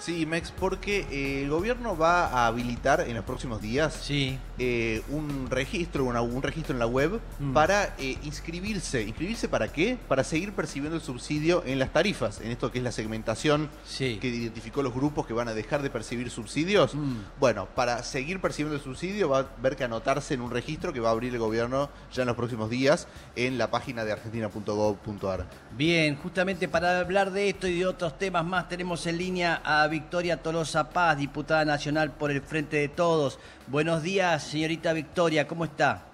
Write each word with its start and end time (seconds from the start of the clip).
Sí, 0.00 0.24
Mex, 0.24 0.50
porque 0.50 1.06
eh, 1.10 1.42
el 1.42 1.50
gobierno 1.50 1.94
va 1.94 2.26
a 2.28 2.46
habilitar 2.46 3.02
en 3.06 3.14
los 3.14 3.24
próximos 3.24 3.60
días 3.60 3.92
Sí. 4.02 4.38
eh, 4.58 5.02
un 5.10 5.48
registro, 5.50 6.04
una- 6.04 6.22
un 6.22 6.42
registro 6.42 6.72
en 6.72 6.78
la 6.78 6.86
web 6.86 7.20
Mm. 7.38 7.52
para 7.52 7.94
eh, 7.98 8.16
inscribirse. 8.24 9.02
¿Inscribirse 9.02 9.46
para 9.46 9.68
qué? 9.70 9.98
Para 10.08 10.24
seguir 10.24 10.52
percibiendo 10.54 10.96
el 10.96 11.02
subsidio 11.02 11.62
en 11.66 11.78
las 11.78 11.92
tarifas, 11.92 12.40
en 12.40 12.50
esto 12.50 12.70
que 12.72 12.78
es 12.78 12.84
la 12.84 12.92
segmentación 12.92 13.68
Sí. 13.84 14.16
que 14.22 14.28
identificó 14.28 14.82
los 14.82 14.94
grupos 14.94 15.26
que 15.26 15.34
van 15.34 15.48
a 15.48 15.54
dejar 15.54 15.82
de 15.82 15.90
percibir 15.90 16.30
subsidios. 16.30 16.94
Mm. 16.94 17.16
Bueno, 17.38 17.66
para 17.74 18.02
seguir 18.02 18.40
percibiendo 18.40 18.76
el 18.76 18.82
subsidio 18.82 19.28
va 19.28 19.40
a 19.40 19.46
haber 19.58 19.76
que 19.76 19.84
anotarse 19.84 20.32
en 20.32 20.40
un 20.40 20.50
registro 20.50 20.94
que 20.94 21.00
va 21.00 21.10
a 21.10 21.12
abrir 21.12 21.34
el 21.34 21.38
gobierno 21.38 21.90
ya 22.10 22.22
en 22.22 22.26
los 22.28 22.36
próximos 22.36 22.70
días 22.70 23.06
en 23.36 23.58
la 23.58 23.70
página 23.70 24.06
de 24.06 24.12
argentina.gov.ar. 24.12 25.46
Bien, 25.76 26.16
justamente 26.16 26.68
para 26.68 27.00
hablar 27.00 27.32
de 27.32 27.50
esto 27.50 27.68
y 27.68 27.78
de 27.80 27.86
otros 27.86 28.18
temas 28.18 28.46
más, 28.46 28.66
tenemos 28.66 29.06
en 29.06 29.18
línea 29.18 29.60
a 29.62 29.89
Victoria 29.90 30.40
Tolosa 30.40 30.88
Paz, 30.88 31.18
diputada 31.18 31.64
nacional 31.64 32.12
por 32.12 32.30
el 32.30 32.40
Frente 32.40 32.78
de 32.78 32.88
Todos. 32.88 33.38
Buenos 33.66 34.02
días, 34.02 34.42
señorita 34.44 34.92
Victoria, 34.94 35.46
¿cómo 35.46 35.64
está? 35.64 36.04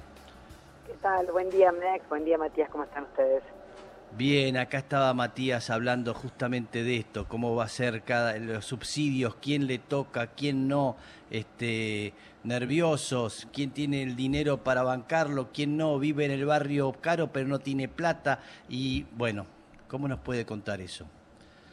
¿Qué 0.87 0.95
tal? 0.95 1.27
Buen 1.31 1.51
día, 1.51 1.71
Mex. 1.71 2.09
Buen 2.09 2.25
día, 2.25 2.39
Matías. 2.39 2.69
¿Cómo 2.71 2.85
están 2.85 3.05
ustedes? 3.05 3.43
Bien, 4.17 4.57
acá 4.57 4.79
estaba 4.79 5.13
Matías 5.13 5.69
hablando 5.69 6.15
justamente 6.15 6.83
de 6.83 6.97
esto, 6.97 7.29
cómo 7.29 7.55
va 7.55 7.65
a 7.65 7.69
ser 7.69 8.03
cada 8.03 8.39
los 8.39 8.65
subsidios, 8.65 9.37
quién 9.43 9.67
le 9.67 9.79
toca, 9.79 10.29
quién 10.29 10.69
no, 10.69 10.97
este 11.31 12.15
nerviosos, 12.43 13.47
quién 13.53 13.73
tiene 13.73 14.03
el 14.03 14.17
dinero 14.17 14.65
para 14.65 14.83
bancarlo, 14.83 15.51
quién 15.53 15.77
no, 15.77 15.99
vive 15.99 16.25
en 16.25 16.31
el 16.31 16.47
barrio 16.47 16.93
caro 16.93 17.31
pero 17.31 17.47
no 17.47 17.59
tiene 17.59 17.89
plata 17.89 18.41
y 18.71 19.05
bueno, 19.13 19.45
¿cómo 19.87 20.09
nos 20.09 20.21
puede 20.21 20.47
contar 20.47 20.81
eso? 20.81 21.07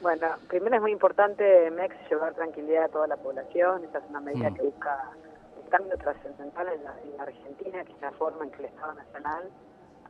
Bueno, 0.04 0.28
primero 0.50 0.76
es 0.76 0.82
muy 0.82 0.92
importante, 0.92 1.72
Mex, 1.72 1.96
llevar 2.10 2.34
tranquilidad 2.34 2.84
a 2.84 2.90
toda 2.90 3.08
la 3.08 3.16
población. 3.18 3.86
Esta 3.86 4.00
es 4.00 4.04
una 4.10 4.20
medida 4.20 4.50
Mm. 4.50 4.54
que 4.56 4.62
busca 4.64 5.10
un 5.64 5.70
cambio 5.70 5.98
trascendental 5.98 6.68
en 6.68 6.84
la, 6.84 6.94
en 7.02 7.18
la 7.18 7.24
Argentina, 7.24 7.84
que 7.86 7.94
es 7.94 8.02
la 8.02 8.12
forma 8.12 8.44
en 8.44 8.52
que 8.52 8.58
el 8.60 8.66
Estado 8.66 8.94
Nacional 8.94 9.50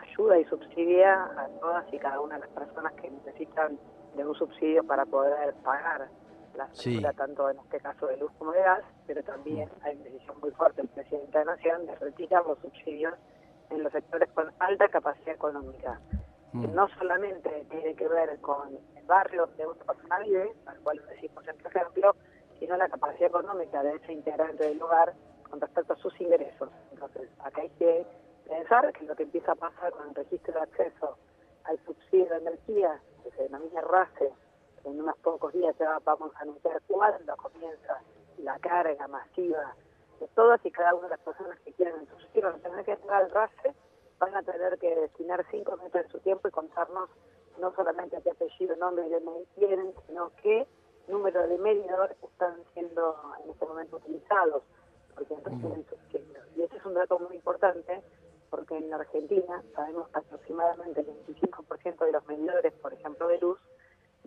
ayuda 0.01 0.37
y 0.39 0.45
subsidia 0.45 1.23
a 1.23 1.47
todas 1.61 1.85
y 1.93 1.99
cada 1.99 2.19
una 2.21 2.35
de 2.35 2.41
las 2.41 2.49
personas 2.49 2.91
que 2.93 3.09
necesitan 3.11 3.77
de 4.15 4.25
un 4.25 4.33
subsidio 4.35 4.83
para 4.83 5.05
poder 5.05 5.53
pagar 5.63 6.09
la 6.55 6.67
Sí. 6.73 6.95
factura, 6.99 7.13
tanto 7.13 7.49
en 7.51 7.59
este 7.59 7.79
caso 7.79 8.07
de 8.07 8.17
luz 8.17 8.31
como 8.39 8.51
de 8.51 8.61
gas, 8.61 8.81
pero 9.07 9.23
también 9.23 9.69
hay 9.83 9.95
una 9.95 10.03
decisión 10.05 10.39
muy 10.41 10.51
fuerte 10.51 10.81
del 10.81 10.89
presidente 10.89 11.37
de 11.37 11.45
la 11.45 11.55
Nación 11.55 11.85
de 11.85 11.95
retirar 11.95 12.43
los 12.45 12.57
subsidios 12.59 13.13
en 13.69 13.81
los 13.83 13.91
sectores 13.91 14.29
con 14.33 14.51
alta 14.59 14.87
capacidad 14.89 15.35
económica. 15.35 15.99
que 16.51 16.67
Mm. 16.67 16.75
no 16.75 16.87
solamente 16.99 17.65
tiene 17.71 17.95
que 17.95 18.07
ver 18.07 18.39
con 18.41 18.77
barrio 19.05 19.45
donde 19.47 19.67
una 19.67 19.83
persona 19.83 20.19
vive, 20.19 20.53
al 20.65 20.79
cual 20.79 21.01
decimos 21.09 21.47
en 21.47 21.65
ejemplo, 21.65 22.15
sino 22.59 22.77
la 22.77 22.89
capacidad 22.89 23.29
económica 23.29 23.83
de 23.83 23.95
ese 23.95 24.13
integrante 24.13 24.63
del 24.63 24.77
lugar 24.77 25.13
con 25.49 25.59
respecto 25.59 25.93
a 25.93 25.97
sus 25.97 26.19
ingresos. 26.21 26.69
Entonces, 26.91 27.29
acá 27.39 27.61
hay 27.61 27.69
que 27.71 28.05
pensar 28.47 28.91
que 28.93 29.05
lo 29.05 29.15
que 29.15 29.23
empieza 29.23 29.51
a 29.51 29.55
pasar 29.55 29.91
con 29.91 30.09
el 30.09 30.15
registro 30.15 30.53
de 30.53 30.61
acceso 30.61 31.17
al 31.65 31.79
subsidio 31.85 32.29
de 32.29 32.37
energía, 32.37 32.99
que 33.23 33.31
se 33.31 33.43
denomina 33.43 33.81
RACE, 33.81 34.31
que 34.81 34.89
en 34.89 35.01
unos 35.01 35.17
pocos 35.19 35.53
días 35.53 35.75
ya 35.79 35.99
vamos 36.03 36.31
a 36.35 36.39
anunciar 36.39 36.81
cuándo 36.87 37.35
comienza 37.37 38.01
la 38.39 38.59
carga 38.59 39.07
masiva 39.07 39.75
de 40.19 40.27
todas 40.29 40.59
y 40.65 40.71
cada 40.71 40.93
una 40.93 41.03
de 41.03 41.09
las 41.11 41.19
personas 41.19 41.59
que 41.59 41.73
quieren 41.73 41.95
el 42.01 42.07
subsidio, 42.07 42.53
tener 42.55 42.85
que 42.85 42.91
entrar 42.91 43.23
al 43.23 43.31
RACE 43.31 43.73
van 44.19 44.35
a 44.35 44.43
tener 44.43 44.77
que 44.77 44.95
destinar 44.95 45.45
cinco 45.51 45.75
minutos 45.77 46.03
de 46.03 46.09
su 46.09 46.19
tiempo 46.19 46.47
y 46.47 46.51
contarnos 46.51 47.09
no 47.59 47.73
solamente 47.75 48.21
qué 48.23 48.31
apellido, 48.31 48.75
nombre 48.77 49.07
y 49.07 49.09
DNI 49.09 49.45
quieren, 49.55 49.93
sino 50.07 50.31
qué 50.41 50.67
número 51.07 51.47
de 51.47 51.57
medidores 51.57 52.17
están 52.23 52.55
siendo 52.73 53.15
en 53.43 53.51
este 53.51 53.65
momento 53.65 53.97
utilizados, 53.97 54.63
porque 55.15 55.33
entonces. 55.33 55.85
Y 56.55 56.61
ese 56.61 56.77
es 56.77 56.85
un 56.85 56.93
dato 56.93 57.19
muy 57.19 57.35
importante, 57.35 58.01
porque 58.49 58.77
en 58.77 58.93
Argentina 58.93 59.63
sabemos 59.75 60.07
que 60.09 60.19
aproximadamente 60.19 61.01
el 61.01 61.07
25% 61.07 62.05
de 62.05 62.11
los 62.11 62.27
medidores, 62.27 62.73
por 62.73 62.93
ejemplo, 62.93 63.27
de 63.27 63.39
luz, 63.39 63.59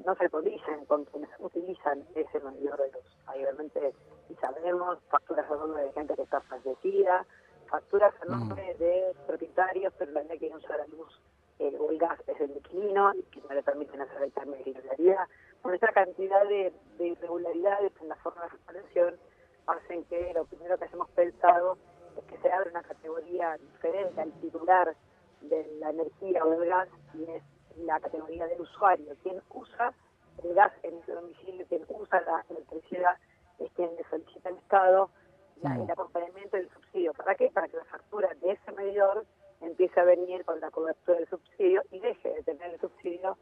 no 0.04 0.15
se 0.16 0.28
cotizan 0.28 0.84
con 0.86 1.04
quienes 1.04 1.31
utilizan 1.38 2.04
ese 2.15 2.41
medidor 2.41 2.78
de 2.78 2.92
luz. 2.92 3.19
Hay 3.26 3.44
obviamente, 3.44 3.94
y 4.28 4.34
sabemos, 4.34 4.98
facturas 5.09 5.50
a 5.50 5.54
nombre 5.54 5.84
de 5.84 5.92
gente 5.92 6.15
que 6.15 6.22
está 6.22 6.41
fallecida, 6.42 7.25
facturas 7.70 8.12
a 8.22 8.25
nombre 8.26 8.75
de 8.75 9.15
propietarios, 9.26 9.94
pero 9.97 10.12
la 10.12 10.25
que 10.36 10.50
no 10.50 10.56
usa 10.56 10.76
la 10.76 10.86
luz 10.88 11.20
eh, 11.59 11.77
o 11.78 11.91
el 11.91 11.99
gas 11.99 12.19
es 12.27 12.41
el 12.41 12.50
inquilino 12.50 13.12
y 13.15 13.22
que 13.25 13.41
no 13.41 13.49
le 13.55 13.62
permiten 13.62 14.00
hacer 14.00 14.22
el 14.22 14.33
cambio 14.33 14.56
de 14.56 14.65
titularidad. 14.65 15.27
Con 15.62 15.75
esta 15.75 15.93
cantidad 15.93 16.43
de, 16.49 16.72
de 16.99 17.06
irregularidades 17.09 17.93
en 18.00 18.09
la 18.09 18.17
forma 18.17 18.43
de 18.43 18.49
reparación 18.50 19.17
hacen 19.66 20.05
que 20.05 20.33
lo 20.34 20.45
primero 20.45 20.78
que 20.78 20.84
hemos 20.93 21.09
pensado 21.11 21.77
es 22.16 22.25
que 22.25 22.39
se 22.39 22.50
abre 22.53 22.71
una 22.71 22.83
categoría 22.83 23.56
diferente 23.56 24.21
al 24.21 24.33
titular 24.41 24.95
de 25.41 25.66
la 25.81 25.91
energía 25.91 26.45
o 26.45 26.50
del 26.50 26.69
gas 26.69 26.89
y 27.15 27.25
es 27.25 27.43
la 27.78 28.00
categoría 28.00 28.47
del 28.47 28.61
usuario, 28.61 29.15
quien 29.22 29.43
usa 29.50 29.93
el 30.43 30.55
gas 30.55 30.72
en 30.83 30.95
el 31.06 31.15
domicilio, 31.15 31.66
quien 31.66 31.84
usa 31.89 32.21
la 32.22 32.45
electricidad, 32.49 33.16
es 33.59 33.71
quien 33.72 33.95
le 33.97 34.05
solicita 34.09 34.49
al 34.49 34.56
Estado 34.56 35.11
la- 35.62 35.75
el 35.77 35.91
acompañamiento 35.91 36.56
del 36.56 36.69
subsidio. 36.71 37.12
¿Para 37.15 37.34
qué? 37.34 37.50
Para 37.50 37.69
que 37.69 37.77
la 37.77 37.84
factura 37.84 38.28
de 38.41 38.53
ese 38.53 38.72
medidor 38.72 39.25
empiece 39.61 39.99
a 40.00 40.05
venir 40.05 40.44
con 40.44 40.61
la 40.61 40.71
cobertura 40.71 41.19
del 41.19 41.28
subsidio 41.28 41.83
y 41.91 42.00
deje 42.00 42.33
de 42.33 42.43
tener 42.43 42.75
el 42.75 42.81
subsidio 42.81 43.37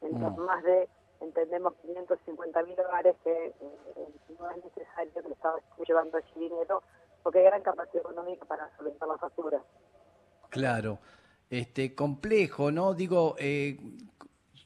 en 0.00 0.20
los 0.20 0.36
Mm. 0.36 0.40
más 0.40 0.62
de, 0.62 0.88
entendemos, 1.20 1.74
550 1.82 2.62
mil 2.62 2.78
hogares 2.80 3.16
que 3.24 3.30
eh, 3.30 3.54
eh, 3.96 4.08
no 4.38 4.50
es 4.50 4.64
necesario 4.64 5.12
que 5.12 5.18
el 5.20 5.32
Estado 5.32 5.58
esté 5.58 5.84
llevando 5.86 6.18
ese 6.18 6.38
dinero 6.38 6.82
porque 7.22 7.40
hay 7.40 7.44
gran 7.46 7.62
capacidad 7.62 8.02
económica 8.02 8.44
para 8.46 8.74
solventar 8.76 9.08
la 9.08 9.18
factura. 9.18 9.62
Claro, 10.50 10.98
este 11.50 11.94
complejo, 11.94 12.70
¿no? 12.70 12.94
Digo, 12.94 13.34
eh, 13.38 13.76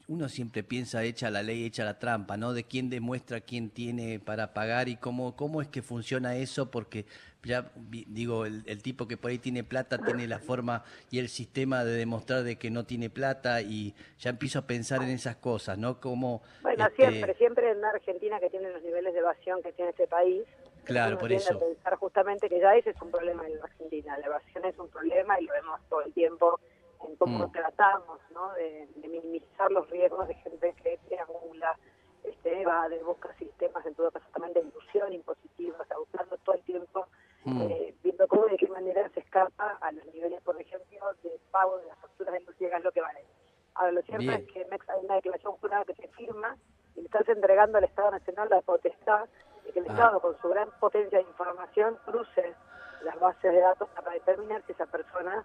uno 0.09 0.29
siempre 0.29 0.63
piensa 0.63 1.05
hecha 1.05 1.31
la 1.31 1.43
ley, 1.43 1.65
hecha 1.65 1.85
la 1.85 1.99
trampa, 1.99 2.37
¿no? 2.37 2.53
De 2.53 2.65
quién 2.65 2.91
demuestra 2.91 3.41
quién 3.41 3.71
tiene 3.71 4.19
para 4.21 4.53
pagar 4.53 4.89
y 4.89 4.97
cómo, 4.97 5.37
cómo 5.37 5.63
es 5.63 5.69
que 5.69 5.83
funciona 5.83 6.37
eso, 6.37 6.71
porque 6.71 7.07
ya 7.45 7.73
digo, 7.75 8.47
el, 8.47 8.62
el 8.67 8.83
tipo 8.83 9.09
que 9.09 9.17
por 9.17 9.31
ahí 9.31 9.39
tiene 9.39 9.65
plata 9.65 9.99
tiene 9.99 10.27
la 10.29 10.39
forma 10.39 10.85
y 11.11 11.19
el 11.19 11.29
sistema 11.29 11.85
de 11.85 11.93
demostrar 11.97 12.45
de 12.45 12.57
que 12.57 12.71
no 12.71 12.85
tiene 12.85 13.11
plata 13.11 13.62
y 13.62 13.95
ya 14.19 14.31
empiezo 14.31 14.61
a 14.61 14.67
pensar 14.67 15.03
en 15.03 15.11
esas 15.11 15.37
cosas, 15.37 15.79
¿no? 15.79 16.01
Como 16.01 16.43
Bueno, 16.62 16.87
este, 16.87 17.09
siempre, 17.11 17.35
siempre 17.35 17.71
en 17.71 17.85
Argentina 17.85 18.39
que 18.39 18.51
tiene 18.51 18.71
los 18.71 18.83
niveles 18.83 19.12
de 19.12 19.21
evasión 19.21 19.62
que 19.62 19.73
tiene 19.73 19.91
este 19.91 20.07
país, 20.07 20.43
Claro, 20.85 21.17
por 21.19 21.33
eso. 21.33 21.59
pensar 21.59 21.95
justamente 21.97 22.49
que 22.49 22.59
ya 22.59 22.75
ese 22.75 22.91
es 22.91 23.01
un 23.01 23.11
problema 23.11 23.47
en 23.47 23.57
la 23.57 23.65
Argentina, 23.65 24.19
la 24.19 24.27
evasión 24.27 24.65
es 24.65 24.77
un 24.79 24.89
problema 24.89 25.41
y 25.41 25.45
lo 25.45 25.53
vemos 25.53 25.81
todo 25.89 26.03
el 26.03 26.12
tiempo 26.12 26.59
en 27.12 27.17
cómo 27.17 27.47
Mm. 27.47 27.53
tratamos 27.53 28.19
¿no? 28.33 28.53
de, 28.55 28.89
de 28.97 29.09
minimizar 29.09 29.71
los 29.71 29.89
riesgos 29.91 30.27
de 30.28 30.34
gente 30.34 30.75
que 30.83 30.99
triangula, 31.06 31.77
este, 32.25 32.62
evade, 32.62 33.03
busca 33.03 33.33
sistemas, 33.34 33.84
en 33.84 33.95
todo 33.95 34.11
caso 34.11 34.27
también 34.33 34.55
de 34.55 34.61
ilusión 34.61 35.12
impositiva, 35.12 35.77
o 35.81 35.84
sea, 35.84 35.99
buscando 35.99 36.37
todo 36.39 36.55
el 36.56 36.62
tiempo, 36.62 37.06
Mm. 37.45 37.61
eh, 37.62 37.95
viendo 38.05 38.28
cómo 38.28 38.47
de 38.47 38.56
qué 38.56 38.69
manera 38.69 39.09
se 39.11 39.19
escapa 39.19 39.77
a 39.81 39.91
los 39.91 40.05
niveles, 40.15 40.41
por 40.43 40.61
ejemplo, 40.61 41.12
de 41.25 41.41
pago 41.50 41.78
de 41.78 41.87
las 41.87 41.99
facturas 41.99 42.33
de 42.34 42.41
luz 42.41 42.55
y 42.61 42.69
gas 42.69 42.84
lo 42.84 42.93
que 42.93 43.00
vale. 43.00 43.25
Ahora, 43.75 43.91
lo 43.91 44.03
cierto 44.03 44.21
Bien. 44.23 44.34
es 44.47 44.53
que 44.53 44.65
Mex 44.67 44.89
hay 44.89 45.05
una 45.05 45.17
declaración 45.17 45.55
jurada 45.56 45.84
que 45.84 45.94
se 45.97 46.06
firma 46.09 46.56
y 46.94 47.00
le 47.00 47.06
estás 47.06 47.29
entregando 47.29 47.79
al 47.79 47.84
Estado 47.84 48.12
Nacional 48.12 48.49
la 48.49 48.61
potestad 48.61 49.29
de 49.65 49.73
que 49.73 49.81
el 49.81 49.87
Ah. 49.89 49.93
Estado, 49.93 50.21
con 50.21 50.39
su 50.41 50.49
gran 50.50 50.71
potencia 50.79 51.19
de 51.19 51.25
información, 51.25 51.99
cruce 52.05 52.55
las 53.03 53.19
bases 53.19 53.50
de 53.53 53.59
datos 53.61 53.89
para 53.89 54.12
determinar 54.12 54.62
si 54.67 54.73
esa 54.73 54.87
persona 54.87 55.44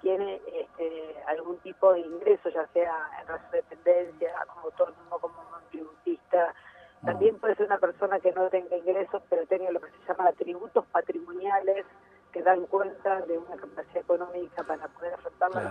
tiene 0.00 0.40
este, 0.46 1.16
algún 1.26 1.58
tipo 1.58 1.92
de 1.92 2.00
ingreso, 2.00 2.48
ya 2.50 2.66
sea 2.68 3.10
en 3.20 3.28
razón 3.28 3.50
de 3.50 3.58
dependencia, 3.58 4.32
como 4.52 4.66
autónomo, 4.66 5.18
como 5.18 5.34
tributista. 5.70 6.54
También 7.04 7.38
puede 7.38 7.54
ser 7.56 7.66
una 7.66 7.78
persona 7.78 8.18
que 8.20 8.32
no 8.32 8.48
tenga 8.48 8.76
ingresos, 8.76 9.22
pero 9.28 9.46
tenga 9.46 9.70
lo 9.70 9.80
que 9.80 9.90
se 9.90 10.12
llama 10.12 10.28
atributos 10.28 10.86
patrimoniales 10.86 11.84
que 12.32 12.42
dan 12.42 12.66
cuenta 12.66 13.20
de 13.22 13.38
una 13.38 13.56
capacidad 13.56 13.98
económica 13.98 14.64
para 14.64 14.88
poder 14.88 15.14
afrontar 15.14 15.54
la 15.54 15.62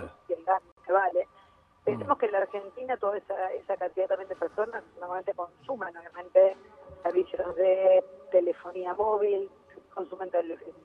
gas 0.46 0.62
que 0.86 0.92
vale. 0.92 1.28
Pensemos 1.84 2.16
que 2.16 2.26
en 2.26 2.32
la 2.32 2.38
Argentina 2.38 2.96
toda 2.96 3.18
esa, 3.18 3.52
esa 3.52 3.76
cantidad 3.76 4.08
también 4.08 4.28
de 4.30 4.36
personas 4.36 4.82
normalmente 4.98 5.34
consumen 5.34 5.94
obviamente 5.94 6.56
servicios 7.02 7.54
de 7.56 8.02
telefonía 8.30 8.94
móvil, 8.94 9.50
consumen 9.92 10.30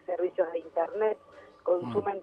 servicios 0.06 0.52
de 0.52 0.60
internet, 0.60 1.18
consumen, 1.64 2.19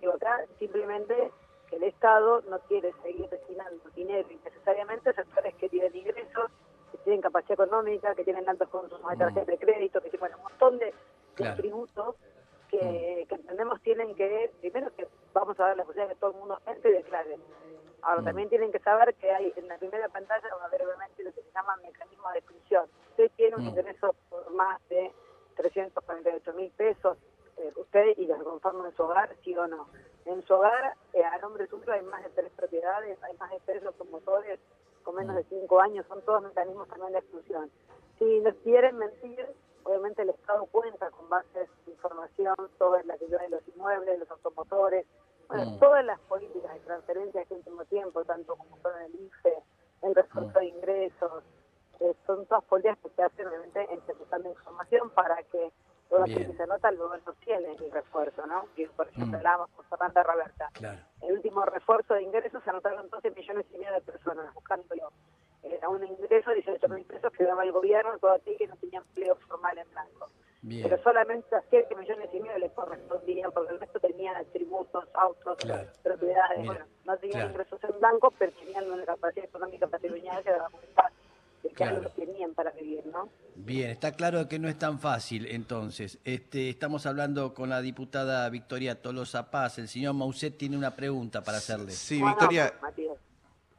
no 2.07 2.61
quiere 2.69 2.93
seguir 3.03 3.29
destinando 3.29 3.91
dinero 3.97 4.29
innecesariamente 4.31 5.11
a 5.11 5.13
sectores 5.13 5.55
que 5.57 5.69
tienen 5.69 5.97
ingresos, 5.97 6.53
que 6.93 6.99
tienen 6.99 7.21
capacidad 7.21 7.55
económica, 7.55 8.15
que 8.15 8.23
tienen 8.23 8.49
altos 8.49 8.69
consumos 8.69 9.11
de 9.11 9.17
mm. 9.17 9.19
tarjetas 9.19 9.47
de 9.47 9.59
crédito, 9.59 10.01
que 10.01 10.11
tienen 10.11 10.35
un 10.37 10.43
montón 10.43 10.79
de, 10.79 10.95
claro. 11.35 11.57
tributos 11.57 12.15
mm. 12.15 12.69
que, 12.69 13.27
entendemos 13.29 13.83
tienen 13.83 14.15
que, 14.15 14.53
primero 14.61 14.95
que 14.95 15.09
vamos 15.33 15.59
a 15.59 15.65
dar 15.65 15.77
la 15.77 15.83
posibilidad 15.83 16.09
de 16.09 16.15
que 16.15 16.21
todo 16.21 16.31
el 16.31 16.37
mundo 16.37 16.61
entre 16.67 16.91
y 16.91 16.95
declare. 16.95 17.39
Ahora, 18.03 18.23
mm. 18.23 18.25
también 18.25 18.49
tienen 18.51 18.71
que 18.71 18.79
saber 18.79 19.13
que 19.17 19.29
hay 19.33 19.53
en 19.57 19.67
la 19.67 19.77
primera 19.77 20.09
pantalla, 20.09 20.47
brevemente, 20.71 21.25
lo 21.25 21.33
que 21.33 21.43
se 21.43 21.51
llama 21.51 21.77
mecanismo 21.79 22.31
de 22.31 22.39
exclusión. 22.39 22.87
Usted 23.11 23.33
tiene 23.35 23.57
un 23.57 23.67
ingreso 23.67 24.15
por 24.31 24.49
más 24.53 24.81
de 24.89 25.11
348 25.57 26.53
mil 26.53 26.71
pesos, 26.71 27.19
o 28.81 29.67
no. 29.67 29.87
En 30.25 30.45
su 30.47 30.55
hogar, 30.55 30.95
eh, 31.13 31.25
a 31.25 31.39
nombre 31.39 31.67
suyo 31.69 31.93
hay 31.93 32.03
más 32.03 32.23
de 32.25 32.31
tres 32.31 32.53
propiedades, 32.57 33.23
hay 33.23 33.37
más 33.37 33.51
de 33.51 33.61
tres 33.65 33.83
locomotores 33.83 34.59
con 35.05 35.15
menos 35.15 35.37
de 35.37 35.45
cinco 35.45 35.81
años, 35.81 36.05
son 36.09 36.21
todos 36.23 36.43
mecanismos 36.43 36.89
también 36.89 37.13
de 37.13 37.21
exclusión. 37.21 37.71
Si 38.19 38.41
nos 38.41 38.55
quieren 38.57 38.97
mentir, 38.99 39.47
obviamente 39.85 40.23
el 40.23 40.31
Estado 40.31 40.67
cuenta 40.67 41.11
con 41.11 41.29
bases 41.29 41.69
de 41.87 41.93
información 41.93 42.57
sobre 42.77 43.05
la 43.05 43.15
actividad 43.15 43.41
de 43.41 43.51
los 43.51 43.69
inmuebles, 43.69 44.19
los 44.19 44.31
automotores, 44.31 45.07
bueno, 45.49 45.65
Mm. 45.71 45.79
todas 45.79 46.05
las 46.05 46.19
políticas 46.23 46.75
de 46.75 46.81
transferencia 46.81 47.39
de 47.39 47.43
este 47.43 47.55
último 47.55 47.85
tiempo, 47.85 48.25
tanto 48.25 48.57
como 48.57 48.77
son 48.83 49.01
el 49.03 49.15
IFE, 49.15 49.63
el 50.03 50.15
refuerzo 50.15 50.59
de 50.59 50.67
ingresos, 50.67 51.45
eh, 52.01 52.15
son 52.27 52.45
todas 52.47 52.65
políticas 52.65 52.99
que 52.99 53.11
se 53.11 53.23
hacen 53.23 53.47
obviamente 53.47 53.95
ejecutando 53.95 54.49
información 54.49 55.09
para 55.11 55.41
que 55.45 55.71
todo 56.09 56.25
Bien. 56.25 56.51
que 56.51 56.57
se 56.57 56.67
nota 56.67 56.91
luego 56.93 57.17
sostiene 57.25 57.73
el 57.75 57.91
refuerzo, 57.91 58.47
¿no? 58.47 58.67
Que 58.77 58.87
por 58.89 59.09
ejemplo 59.09 59.33
Mm. 59.33 59.35
hablábamos 59.37 59.71
con 59.71 59.85
Fernanda 59.87 60.23
Roberta. 60.23 60.71
Claro. 60.73 60.99
El 61.23 61.33
último 61.35 61.65
refuerzo 61.65 62.15
de 62.15 62.23
ingresos 62.23 62.63
se 62.63 62.71
anotaron 62.71 63.09
12 63.11 63.31
millones 63.33 63.67
y 63.75 63.79
medio 63.79 63.93
de 63.95 64.01
personas 64.03 64.53
buscándolo. 64.55 65.11
Era 65.63 65.89
un 65.89 66.05
ingreso 66.07 66.51
de 66.51 66.57
18 66.57 66.89
mil 66.91 67.05
pesos 67.05 67.33
que 67.33 67.45
daba 67.45 67.65
el 67.65 67.73
gobierno 67.73 68.17
todo 68.19 68.33
aquel 68.33 68.57
que 68.57 68.69
no 68.69 68.77
tenía 68.77 69.01
empleo 69.01 69.35
formal 69.49 69.77
en 69.79 69.91
blanco. 69.91 70.29
Bien. 70.63 70.89
Pero 70.89 71.03
solamente 71.03 71.55
a 71.55 71.63
7 71.71 71.95
millones 71.97 72.29
y 72.33 72.41
medio 72.41 72.59
le 72.59 72.71
correspondían, 72.71 73.53
porque 73.53 73.73
el 73.73 73.81
resto 73.81 74.01
tenía 74.01 74.43
tributos, 74.53 75.05
autos, 75.15 75.57
Claro. 75.59 75.89
propiedades. 76.03 76.67
Bueno, 76.67 76.85
no 77.05 77.17
tenían 77.19 77.41
claro. 77.41 77.51
ingresos 77.51 77.85
en 77.85 77.99
blanco, 78.01 78.33
pero 78.39 78.53
tenían 78.53 78.91
una 78.91 79.05
capacidad 79.05 79.45
económica 79.45 79.87
patrimonial 79.87 80.43
que 80.43 80.51
daba 80.51 80.69
cuenta 80.71 81.03
de 81.03 81.16
que 81.63 81.69
Claro. 81.71 81.97
algo 81.99 82.11
tenían 82.11 82.55
para 82.55 82.71
vivir, 82.73 83.05
¿no? 83.07 83.29
Bien, 83.55 83.91
está 83.91 84.13
claro 84.13 84.49
que 84.49 84.59
no 84.59 84.69
es 84.69 84.79
tan 84.79 84.99
fácil 85.01 85.47
entonces. 85.47 86.19
Este, 86.25 86.69
estamos 86.69 87.07
hablando 87.07 87.55
con 87.55 87.71
la 87.71 87.81
diputada 87.81 88.49
Victoria 88.51 89.01
Tolosa 89.01 89.51
Paz. 89.51 89.79
El 89.79 89.89
señor 89.89 90.15
Mauset 90.15 90.57
tiene 90.57 90.77
una 90.77 90.95
pregunta 90.95 91.43
para 91.43 91.59
hacerle. 91.59 91.93
Sí, 91.93 92.23
Victoria. 92.23 92.75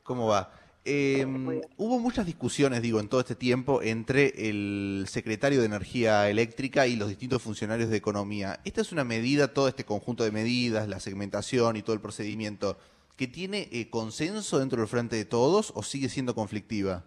¿cómo 0.03 0.27
va? 0.27 0.51
Eh, 0.89 1.25
hubo 1.75 1.99
muchas 1.99 2.25
discusiones, 2.25 2.81
digo, 2.81 3.01
en 3.01 3.09
todo 3.09 3.19
este 3.19 3.35
tiempo 3.35 3.81
entre 3.81 4.49
el 4.49 5.05
secretario 5.09 5.59
de 5.59 5.65
Energía 5.65 6.29
Eléctrica 6.29 6.87
y 6.87 6.95
los 6.95 7.09
distintos 7.09 7.41
funcionarios 7.41 7.89
de 7.89 7.97
Economía. 7.97 8.61
Esta 8.63 8.79
es 8.79 8.93
una 8.93 9.03
medida, 9.03 9.53
todo 9.53 9.67
este 9.67 9.83
conjunto 9.83 10.23
de 10.23 10.31
medidas, 10.31 10.87
la 10.87 11.01
segmentación 11.01 11.75
y 11.75 11.81
todo 11.81 11.93
el 11.93 11.99
procedimiento, 11.99 12.77
que 13.17 13.27
tiene 13.27 13.67
eh, 13.73 13.89
consenso 13.89 14.59
dentro 14.59 14.79
del 14.79 14.87
frente 14.87 15.17
de 15.17 15.25
todos 15.25 15.73
o 15.75 15.83
sigue 15.83 16.07
siendo 16.07 16.33
conflictiva? 16.33 17.03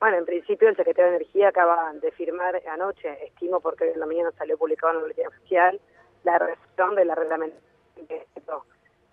Bueno, 0.00 0.16
en 0.16 0.24
principio 0.24 0.66
el 0.66 0.76
secretario 0.76 1.10
de 1.10 1.16
Energía 1.18 1.48
acaba 1.48 1.92
de 1.92 2.10
firmar 2.12 2.58
anoche, 2.66 3.22
estimo 3.22 3.60
porque 3.60 3.92
en 3.92 4.00
la 4.00 4.06
mañana 4.06 4.32
salió 4.32 4.56
publicado 4.56 4.92
en 4.92 4.96
la 4.96 5.02
Boletín 5.02 5.26
Oficial, 5.26 5.78
la 6.24 6.38
redacción 6.38 6.94
de 6.94 7.04
la 7.04 7.14
reglamentación 7.14 7.66
que 8.08 8.26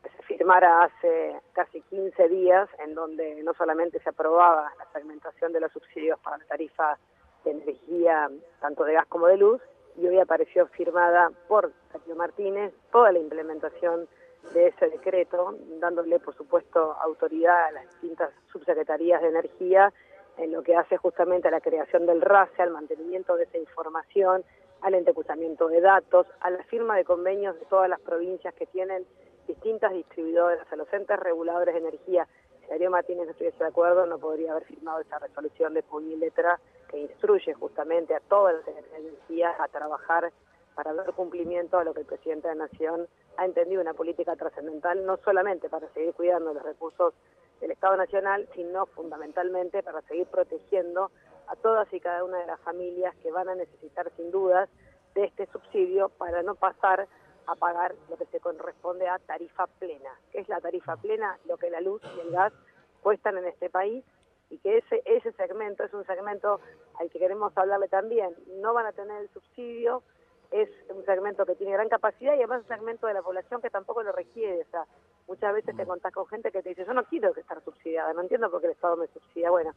se 0.10 0.24
firmara 0.24 0.84
hace 0.84 1.42
casi 1.52 1.82
15 1.82 2.30
días, 2.30 2.70
en 2.80 2.96
donde 2.96 3.44
no 3.44 3.54
solamente 3.56 4.00
se 4.00 4.10
aprobaba 4.10 4.72
la 4.80 4.86
segmentación 4.94 5.52
de 5.52 5.60
los 5.60 5.74
subsidios 5.74 6.20
para 6.20 6.38
la 6.38 6.46
tarifa 6.46 6.98
de 7.44 7.52
energía, 7.52 8.30
tanto 8.62 8.86
de 8.86 8.94
gas 8.94 9.08
como 9.08 9.28
de 9.28 9.36
luz, 9.36 9.62
y 9.98 10.08
hoy 10.08 10.20
apareció 10.22 10.68
firmada 10.68 11.32
por 11.50 11.74
Sergio 11.92 12.16
Martínez 12.16 12.74
toda 12.94 13.12
la 13.12 13.20
implementación 13.20 14.08
de 14.54 14.68
ese 14.68 14.88
decreto, 14.88 15.54
dándole, 15.82 16.18
por 16.20 16.34
supuesto, 16.34 16.96
autoridad 17.02 17.66
a 17.66 17.72
las 17.72 17.84
distintas 17.90 18.30
subsecretarías 18.54 19.22
de 19.22 19.28
energía 19.28 19.92
en 20.38 20.52
lo 20.52 20.64
que 20.64 20.76
hace 20.76 20.98
justamente 20.98 21.48
a 21.48 21.52
la 21.52 21.62
creación 21.62 22.06
del 22.06 22.22
RACE, 22.22 22.62
al 22.62 22.72
mantenimiento 22.72 23.36
de 23.36 23.44
esa 23.44 23.58
información, 23.58 24.44
al 24.82 24.94
entrecruzamiento 24.94 25.68
de 25.68 25.82
datos, 25.82 26.28
a 26.40 26.50
la 26.50 26.64
firma 26.66 26.96
de 26.96 27.06
convenios 27.06 27.60
de 27.60 27.66
todas 27.66 27.90
las 27.90 28.00
provincias 28.00 28.54
que 28.54 28.68
tienen 28.68 29.06
distintas 29.48 29.94
distribuidoras, 29.94 30.72
a 30.72 30.76
los 30.76 30.92
entes 30.94 31.20
reguladores 31.20 31.74
de 31.74 31.80
energía. 31.80 32.28
Si 32.62 32.68
Darío 32.68 32.92
Martínez 32.92 33.26
no 33.26 33.32
estuviese 33.32 33.58
de 33.58 33.70
acuerdo, 33.70 34.06
no 34.06 34.20
podría 34.20 34.52
haber 34.52 34.66
firmado 34.66 35.00
esa 35.00 35.20
resolución 35.20 35.74
de 35.74 35.84
puño 35.84 36.16
letra 36.18 36.60
que 36.90 37.00
instruye 37.00 37.54
justamente 37.54 38.14
a 38.14 38.20
todas 38.20 38.56
las 38.56 38.66
secretarías 38.66 39.04
de 39.04 39.10
energía 39.10 39.56
a 39.60 39.68
trabajar 39.68 40.32
para 40.76 40.94
dar 40.94 41.12
cumplimiento 41.14 41.80
a 41.80 41.84
lo 41.84 41.94
que 41.94 42.02
el 42.02 42.06
presidente 42.06 42.48
de 42.48 42.56
la 42.56 42.68
Nación 42.68 43.08
ha 43.38 43.46
entendido 43.46 43.82
una 43.82 43.94
política 43.94 44.36
trascendental, 44.36 45.06
no 45.06 45.18
solamente 45.18 45.70
para 45.70 45.88
seguir 45.90 46.14
cuidando 46.14 46.54
los 46.54 46.62
recursos 46.62 47.14
del 47.60 47.72
Estado 47.72 47.98
Nacional, 47.98 48.48
sino 48.54 48.86
fundamentalmente 48.88 49.84
para 49.84 50.02
seguir 50.04 50.28
protegiendo 50.28 51.12
a 51.48 51.56
todas 51.56 51.92
y 51.94 52.00
cada 52.00 52.24
una 52.24 52.40
de 52.40 52.48
las 52.48 52.60
familias 52.62 53.16
que 53.24 53.32
van 53.32 53.50
a 53.50 53.56
necesitar 53.56 54.12
sin 54.16 54.32
dudas 54.32 54.70
de 55.16 55.26
este 55.26 55.48
subsidio 55.48 56.10
para 56.10 56.44
no 56.44 56.56
pasar 56.56 57.08
a 57.48 57.56
pagar 57.56 57.96
lo 58.10 58.18
que 58.18 58.26
se 58.26 58.40
corresponde 58.40 59.08
a 59.08 59.20
tarifa 59.20 59.68
plena. 59.80 60.10
¿Qué 60.32 60.40
es 60.40 60.50
la 60.50 60.60
tarifa 60.60 60.98
plena? 60.98 61.40
Lo 61.46 61.58
que 61.58 61.70
la 61.70 61.82
luz 61.82 62.02
y 62.16 62.20
el 62.20 62.32
gas 62.32 62.54
cuestan 63.02 63.38
en 63.38 63.46
este 63.46 63.70
país 63.70 64.04
y 64.50 64.58
que 64.60 64.78
ese, 64.78 65.02
ese 65.06 65.32
segmento 65.34 65.84
es 65.84 65.94
un 65.94 66.06
segmento 66.06 66.60
al 67.00 67.10
que 67.10 67.20
queremos 67.20 67.58
hablarle 67.58 67.88
también. 67.88 68.36
No 68.62 68.74
van 68.74 68.86
a 68.86 68.92
tener 68.92 69.22
el 69.22 69.30
subsidio, 69.30 70.04
es 70.52 70.70
un 70.90 71.06
segmento 71.06 71.46
que 71.46 71.56
tiene 71.56 71.74
gran 71.74 71.90
capacidad 71.90 72.34
y 72.34 72.38
además 72.38 72.62
un 72.62 72.68
segmento 72.68 73.08
de 73.08 73.14
la 73.14 73.22
población 73.22 73.62
que 73.62 73.70
tampoco 73.70 74.04
lo 74.04 74.12
requiere. 74.12 74.62
O 74.62 74.72
sea, 74.72 74.86
muchas 75.28 75.54
veces 75.54 75.76
te 75.76 75.86
contás 75.86 76.14
con 76.14 76.28
gente 76.28 76.52
que 76.52 76.62
te 76.64 76.70
dice, 76.70 76.86
yo 76.86 76.94
no 76.94 77.04
quiero 77.06 77.36
estar 77.36 77.62
subsidiada, 77.64 78.14
no 78.14 78.22
entiendo 78.22 78.50
por 78.50 78.62
qué 78.62 78.68
el 78.68 78.74
Estado 78.74 78.96
me 78.98 79.08
subsidia. 79.08 79.50
Bueno, 79.50 79.74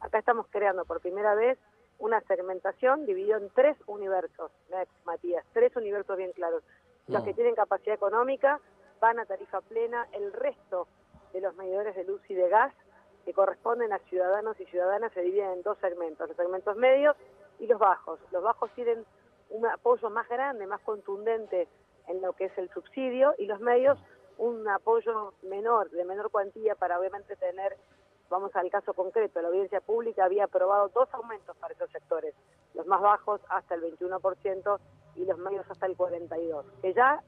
acá 0.00 0.18
estamos 0.18 0.46
creando 0.50 0.84
por 0.84 1.00
primera 1.00 1.34
vez 1.34 1.58
una 1.98 2.20
segmentación 2.22 3.06
dividida 3.06 3.36
en 3.36 3.50
tres 3.50 3.76
universos, 3.86 4.50
Next, 4.70 4.92
Matías, 5.04 5.44
tres 5.52 5.74
universos 5.76 6.16
bien 6.16 6.32
claros. 6.32 6.62
Los 7.06 7.20
No. 7.20 7.24
que 7.24 7.34
tienen 7.34 7.54
capacidad 7.54 7.94
económica 7.94 8.60
van 9.00 9.18
a 9.18 9.26
tarifa 9.26 9.60
plena, 9.60 10.06
el 10.12 10.32
resto 10.32 10.88
de 11.32 11.40
los 11.40 11.54
medidores 11.56 11.94
de 11.94 12.04
luz 12.04 12.20
y 12.28 12.34
de 12.34 12.48
gas 12.48 12.72
que 13.24 13.32
corresponden 13.32 13.92
a 13.92 13.98
ciudadanos 14.00 14.58
y 14.60 14.64
ciudadanas 14.66 15.12
se 15.12 15.20
dividen 15.22 15.50
en 15.50 15.62
dos 15.62 15.78
segmentos, 15.78 16.28
los 16.28 16.36
segmentos 16.36 16.76
medios 16.76 17.16
y 17.58 17.66
los 17.66 17.78
bajos. 17.78 18.18
Los 18.32 18.42
bajos 18.42 18.70
tienen 18.74 19.04
un 19.50 19.66
apoyo 19.66 20.10
más 20.10 20.28
grande, 20.28 20.66
más 20.66 20.80
contundente 20.82 21.68
en 22.08 22.20
lo 22.20 22.32
que 22.34 22.46
es 22.46 22.58
el 22.58 22.68
subsidio 22.70 23.34
y 23.38 23.46
los 23.46 23.60
medios 23.60 23.98
un 24.38 24.68
apoyo 24.68 25.34
menor, 25.42 25.90
de 25.90 26.04
menor 26.04 26.30
cuantía 26.30 26.74
para 26.74 26.98
obviamente 26.98 27.36
tener, 27.36 27.76
vamos 28.30 28.54
al 28.56 28.70
caso 28.70 28.94
concreto, 28.94 29.40
la 29.40 29.48
audiencia 29.48 29.80
pública 29.80 30.24
había 30.24 30.44
aprobado 30.44 30.88
dos 30.88 31.08
aumentos 31.12 31.56
para 31.58 31.74
esos 31.74 31.90
sectores, 31.90 32.34
los 32.74 32.86
más 32.86 33.00
bajos 33.00 33.40
hasta 33.48 33.74
el 33.74 33.82
21% 33.82 34.78
y 35.16 35.24
los 35.24 35.38
medios 35.38 35.70
hasta 35.70 35.86
el 35.86 35.96
42%, 35.96 36.64
que 36.82 36.92
ya 36.94 37.22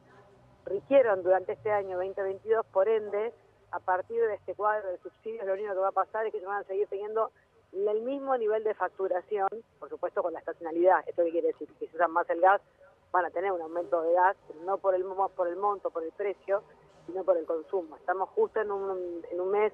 rigieron 0.64 1.22
durante 1.22 1.52
este 1.52 1.70
año 1.70 1.96
2022, 1.96 2.66
por 2.66 2.88
ende, 2.88 3.32
a 3.70 3.80
partir 3.80 4.20
de 4.20 4.34
este 4.34 4.54
cuadro 4.54 4.90
de 4.90 4.98
subsidios, 4.98 5.46
lo 5.46 5.54
único 5.54 5.72
que 5.72 5.78
va 5.78 5.88
a 5.88 5.92
pasar 5.92 6.26
es 6.26 6.32
que 6.32 6.40
se 6.40 6.46
van 6.46 6.62
a 6.62 6.64
seguir 6.64 6.88
teniendo 6.88 7.30
el 7.72 8.02
mismo 8.02 8.36
nivel 8.36 8.64
de 8.64 8.74
facturación, 8.74 9.48
por 9.78 9.88
supuesto 9.88 10.22
con 10.22 10.32
la 10.32 10.38
estacionalidad. 10.38 11.00
¿Esto 11.06 11.24
qué 11.24 11.30
quiere 11.30 11.48
decir? 11.48 11.68
Que 11.78 11.86
si 11.86 11.96
usan 11.96 12.10
más 12.10 12.28
el 12.30 12.40
gas, 12.40 12.60
van 13.12 13.24
a 13.24 13.30
tener 13.30 13.52
un 13.52 13.60
aumento 13.60 14.02
de 14.02 14.12
gas, 14.12 14.36
no 14.64 14.78
por 14.78 14.94
el, 14.94 15.04
por 15.34 15.48
el 15.48 15.56
monto, 15.56 15.90
por 15.90 16.02
el 16.02 16.12
precio, 16.12 16.62
sino 17.06 17.24
por 17.24 17.36
el 17.36 17.46
consumo. 17.46 17.96
Estamos 17.96 18.28
justo 18.30 18.60
en 18.60 18.70
un, 18.70 19.24
en 19.30 19.40
un 19.40 19.50
mes, 19.50 19.72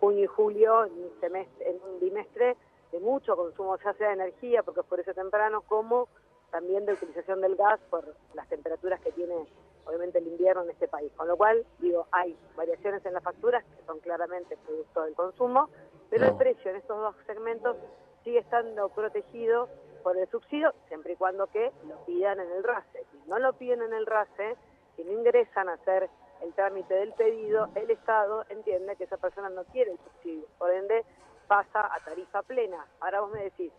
junio 0.00 0.24
y 0.24 0.26
julio, 0.26 0.84
en 0.84 0.92
un, 0.92 1.20
semestre, 1.20 1.70
en 1.70 1.80
un 1.82 2.00
bimestre 2.00 2.56
de 2.92 3.00
mucho 3.00 3.36
consumo, 3.36 3.76
ya 3.78 3.92
sea 3.94 4.08
de 4.08 4.14
energía, 4.14 4.62
porque 4.62 4.80
oscurece 4.80 5.14
temprano, 5.14 5.62
como 5.62 6.08
también 6.50 6.86
de 6.86 6.92
utilización 6.92 7.40
del 7.40 7.56
gas 7.56 7.80
por 7.90 8.14
las 8.34 8.48
temperaturas 8.48 9.00
que 9.00 9.12
tiene 9.12 9.46
obviamente 9.86 10.18
el 10.18 10.26
invierno 10.26 10.62
en 10.62 10.70
este 10.70 10.88
país. 10.88 11.12
Con 11.16 11.28
lo 11.28 11.36
cual, 11.36 11.64
digo, 11.78 12.06
hay 12.10 12.36
variaciones 12.56 13.04
en 13.06 13.14
las 13.14 13.22
facturas 13.22 13.64
que 13.64 13.84
son 13.86 14.00
claramente 14.00 14.56
producto 14.64 15.02
del 15.02 15.14
consumo, 15.14 15.68
pero 16.10 16.26
el 16.26 16.36
precio 16.36 16.70
en 16.70 16.76
estos 16.76 16.98
dos 16.98 17.14
segmentos 17.26 17.76
sigue 18.24 18.38
estando 18.38 18.88
protegido 18.88 19.68
por 20.02 20.16
el 20.16 20.28
subsidio, 20.28 20.72
siempre 20.88 21.14
y 21.14 21.16
cuando 21.16 21.46
que 21.46 21.72
lo 21.88 21.96
pidan 22.04 22.40
en 22.40 22.50
el 22.50 22.64
RACE. 22.64 23.04
Si 23.12 23.28
no 23.28 23.38
lo 23.38 23.52
piden 23.54 23.82
en 23.82 23.92
el 23.92 24.06
RACE, 24.06 24.56
si 24.96 25.04
no 25.04 25.12
ingresan 25.12 25.68
a 25.68 25.74
hacer 25.74 26.08
el 26.42 26.52
trámite 26.54 26.94
del 26.94 27.12
pedido, 27.12 27.68
el 27.74 27.90
Estado 27.90 28.44
entiende 28.48 28.96
que 28.96 29.04
esa 29.04 29.16
persona 29.16 29.48
no 29.48 29.64
quiere 29.64 29.92
el 29.92 29.98
subsidio, 29.98 30.46
por 30.58 30.70
ende 30.70 31.04
pasa 31.46 31.92
a 31.94 32.00
tarifa 32.04 32.42
plena. 32.42 32.86
Ahora 33.00 33.20
vos 33.20 33.32
me 33.32 33.44
decís, 33.44 33.72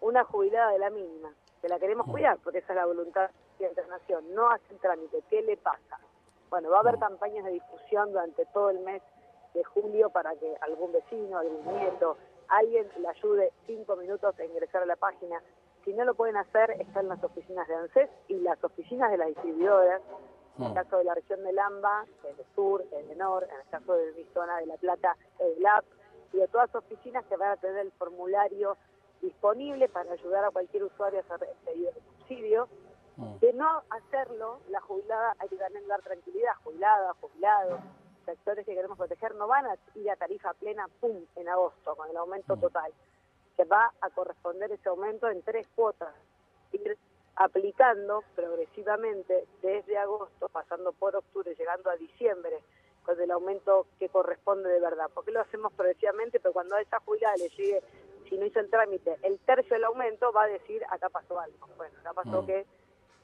una 0.00 0.24
jubilada 0.24 0.72
de 0.72 0.78
la 0.78 0.90
mínima, 0.90 1.32
que 1.60 1.68
la 1.68 1.78
queremos 1.78 2.06
cuidar, 2.06 2.38
porque 2.42 2.58
esa 2.58 2.72
es 2.72 2.76
la 2.76 2.86
voluntad 2.86 3.30
de 3.58 3.64
la 3.64 3.68
internación, 3.70 4.34
no 4.34 4.48
hace 4.50 4.74
el 4.74 4.80
trámite, 4.80 5.22
¿qué 5.30 5.42
le 5.42 5.56
pasa? 5.56 5.98
Bueno, 6.50 6.70
va 6.70 6.78
a 6.78 6.80
haber 6.80 6.98
campañas 6.98 7.44
de 7.44 7.52
difusión 7.52 8.12
durante 8.12 8.44
todo 8.46 8.70
el 8.70 8.80
mes 8.80 9.02
de 9.54 9.64
julio 9.64 10.10
para 10.10 10.34
que 10.36 10.54
algún 10.60 10.92
vecino, 10.92 11.38
algún 11.38 11.64
nieto, 11.78 12.16
alguien 12.48 12.86
le 12.98 13.08
ayude 13.08 13.52
cinco 13.66 13.96
minutos 13.96 14.38
a 14.38 14.44
ingresar 14.44 14.82
a 14.82 14.86
la 14.86 14.96
página. 14.96 15.42
Si 15.84 15.92
no 15.92 16.04
lo 16.04 16.14
pueden 16.14 16.36
hacer, 16.36 16.70
están 16.72 17.08
las 17.08 17.22
oficinas 17.22 17.66
de 17.68 17.74
ANSES 17.74 18.10
y 18.28 18.34
las 18.40 18.62
oficinas 18.62 19.10
de 19.10 19.18
las 19.18 19.28
distribuidoras. 19.28 20.02
En 20.58 20.64
el 20.64 20.70
Mm. 20.70 20.74
caso 20.74 20.98
de 20.98 21.04
la 21.04 21.14
región 21.14 21.42
del 21.42 21.58
AMBA, 21.58 22.06
el 22.28 22.36
de 22.36 22.44
Sur, 22.54 22.84
el 22.92 23.08
de 23.08 23.16
Nor, 23.16 23.44
en 23.44 23.60
el 23.60 23.68
caso 23.70 23.94
de 23.94 24.12
mi 24.12 24.24
zona 24.32 24.58
de 24.58 24.66
La 24.66 24.76
Plata, 24.76 25.16
el 25.38 25.60
LAP, 25.60 25.84
y 26.32 26.36
de 26.38 26.48
todas 26.48 26.72
las 26.72 26.82
oficinas 26.84 27.24
que 27.26 27.36
van 27.36 27.50
a 27.50 27.56
tener 27.56 27.78
el 27.78 27.92
formulario 27.92 28.76
disponible 29.20 29.88
para 29.88 30.12
ayudar 30.12 30.44
a 30.44 30.50
cualquier 30.50 30.84
usuario 30.84 31.20
a 31.20 31.22
hacer 31.34 31.48
el 31.48 31.56
pedido 31.64 31.92
de 31.92 32.00
subsidio. 32.00 32.68
Mm. 33.16 33.38
De 33.38 33.52
no 33.52 33.82
hacerlo, 33.90 34.60
la 34.68 34.80
jubilada 34.80 35.34
hay 35.38 35.48
que 35.48 35.56
también 35.56 35.86
dar 35.88 36.02
tranquilidad, 36.02 36.52
jubilada, 36.62 37.14
jubilado, 37.20 37.78
sectores 38.24 38.64
que 38.64 38.74
queremos 38.74 38.96
proteger 38.96 39.34
no 39.34 39.46
van 39.46 39.66
a 39.66 39.76
ir 39.94 40.10
a 40.10 40.16
tarifa 40.16 40.52
plena, 40.54 40.86
pum, 41.00 41.24
en 41.36 41.48
agosto, 41.48 41.94
con 41.94 42.08
el 42.08 42.16
aumento 42.16 42.56
mm. 42.56 42.60
total. 42.60 42.92
Se 43.56 43.64
va 43.64 43.92
a 44.00 44.10
corresponder 44.10 44.72
ese 44.72 44.88
aumento 44.88 45.28
en 45.28 45.42
tres 45.42 45.68
cuotas. 45.74 46.14
Ir 46.72 46.98
aplicando 47.36 48.22
progresivamente 48.34 49.46
desde 49.62 49.98
agosto, 49.98 50.48
pasando 50.48 50.92
por 50.92 51.16
octubre, 51.16 51.54
llegando 51.54 51.90
a 51.90 51.96
diciembre, 51.96 52.60
con 53.04 53.20
el 53.20 53.30
aumento 53.30 53.86
que 53.98 54.08
corresponde 54.08 54.68
de 54.68 54.80
verdad. 54.80 55.10
porque 55.12 55.30
lo 55.30 55.40
hacemos 55.40 55.72
progresivamente? 55.72 56.40
Pero 56.40 56.52
cuando 56.52 56.76
a 56.76 56.80
esa 56.80 57.00
jubilada 57.00 57.36
le 57.36 57.48
llegue, 57.50 57.82
si 58.28 58.38
no 58.38 58.46
hizo 58.46 58.60
el 58.60 58.70
trámite, 58.70 59.16
el 59.22 59.38
tercio 59.40 59.74
del 59.74 59.84
aumento, 59.84 60.32
va 60.32 60.44
a 60.44 60.48
decir, 60.48 60.82
acá 60.90 61.08
pasó 61.10 61.38
algo. 61.38 61.68
Bueno, 61.76 61.98
acá 62.00 62.14
pasó 62.14 62.42
mm. 62.42 62.46
que 62.46 62.66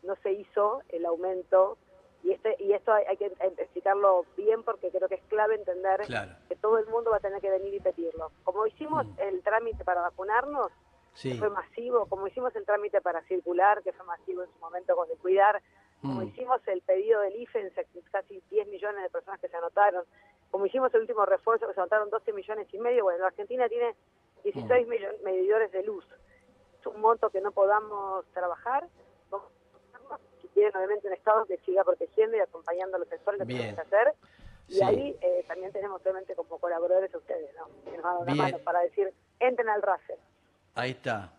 no 0.03 0.17
se 0.17 0.33
hizo 0.33 0.83
el 0.91 1.07
aumento 1.07 1.77
y 2.23 2.33
este 2.33 2.55
y 2.59 2.73
esto 2.75 2.93
hay, 2.93 3.17
que 3.17 3.33
explicarlo 3.59 4.27
bien 4.37 4.63
porque 4.63 4.91
creo 4.91 5.09
que 5.09 5.15
es 5.15 5.23
clave 5.29 5.55
entender 5.55 6.03
que 6.49 6.57
todo 6.57 6.79
el 6.79 6.87
mundo 6.87 7.11
va 7.11 7.17
a 7.17 7.21
tener 7.21 7.41
que 7.41 7.51
venir 7.51 7.73
y 7.73 7.81
pedirlo. 7.81 8.31
Como 8.45 8.67
hicimos 8.67 9.07
mm. 9.07 9.21
el 9.21 9.43
trámite 9.43 9.85
para 9.85 10.03
vacunarnos, 10.03 10.71
que 11.21 11.35
fue 11.35 11.51
masivo, 11.51 12.07
como 12.07 12.27
hicimos 12.27 12.55
el 12.57 12.65
trámite 12.65 13.01
para 13.01 13.23
circular, 13.23 13.83
que 13.83 13.93
fue 13.93 14.07
masivo 14.07 14.43
en 14.43 14.53
su 14.53 14.59
momento 14.59 14.95
con 14.97 15.11
el 15.11 15.19
cuidar, 15.19 15.63
como 16.01 16.21
mm. 16.21 16.29
hicimos 16.29 16.67
el 16.69 16.81
pedido 16.83 17.21
del 17.21 17.37
IFE 17.43 17.61
en 17.61 17.73
casi 18.11 18.43
10 18.51 18.69
millones 18.69 19.03
de 19.03 19.11
personas 19.11 19.41
que 19.41 19.49
se 19.49 19.57
anotaron, 19.57 20.05
como 20.51 20.67
hicimos 20.67 20.93
el 20.95 21.03
último 21.03 21.27
refuerzo 21.27 21.67
que 21.67 21.75
se 21.75 21.81
anotaron 21.81 22.11
12 22.11 22.33
millones 22.33 22.69
y 22.73 22.79
medio, 22.79 23.05
bueno, 23.05 23.21
la 23.21 23.29
Argentina 23.29 23.69
tiene 23.69 23.95
16 24.45 24.87
mm. 24.87 25.25
medidores 25.25 25.71
de 25.73 25.83
luz. 25.83 26.05
Es 26.79 26.87
un 26.87 27.01
monto 27.01 27.29
que 27.31 27.41
no 27.41 27.53
podamos 27.53 28.25
trabajar, 28.33 28.89
si 30.41 30.49
quieren 30.49 30.75
obviamente 30.75 31.07
un 31.07 31.15
Estado 31.15 31.45
que 31.45 31.59
siga 31.59 31.85
protegiendo 31.85 32.37
y 32.37 32.41
acompañando 32.41 32.97
a 32.97 33.01
los 33.01 33.09
sectores 33.09 33.41
que 33.41 33.47
tenemos 33.47 33.75
que 33.75 33.81
hacer. 33.81 34.15
Y 34.69 34.83
ahí 34.83 35.17
eh, 35.21 35.45
también 35.49 35.73
tenemos 35.73 36.01
obviamente 36.01 36.35
como 36.37 36.59
colaboradores 36.59 37.13
a 37.13 37.19
ustedes, 37.19 37.51
¿no? 37.57 37.67
que 37.85 37.97
nos 37.97 38.05
dan 38.05 38.17
una 38.19 38.35
mano 38.35 38.59
para 38.61 38.81
decir, 38.81 39.13
entren 39.41 39.69
al 39.69 39.83
RACE. 39.83 40.17
Ahí 40.75 40.91
está. 40.93 41.33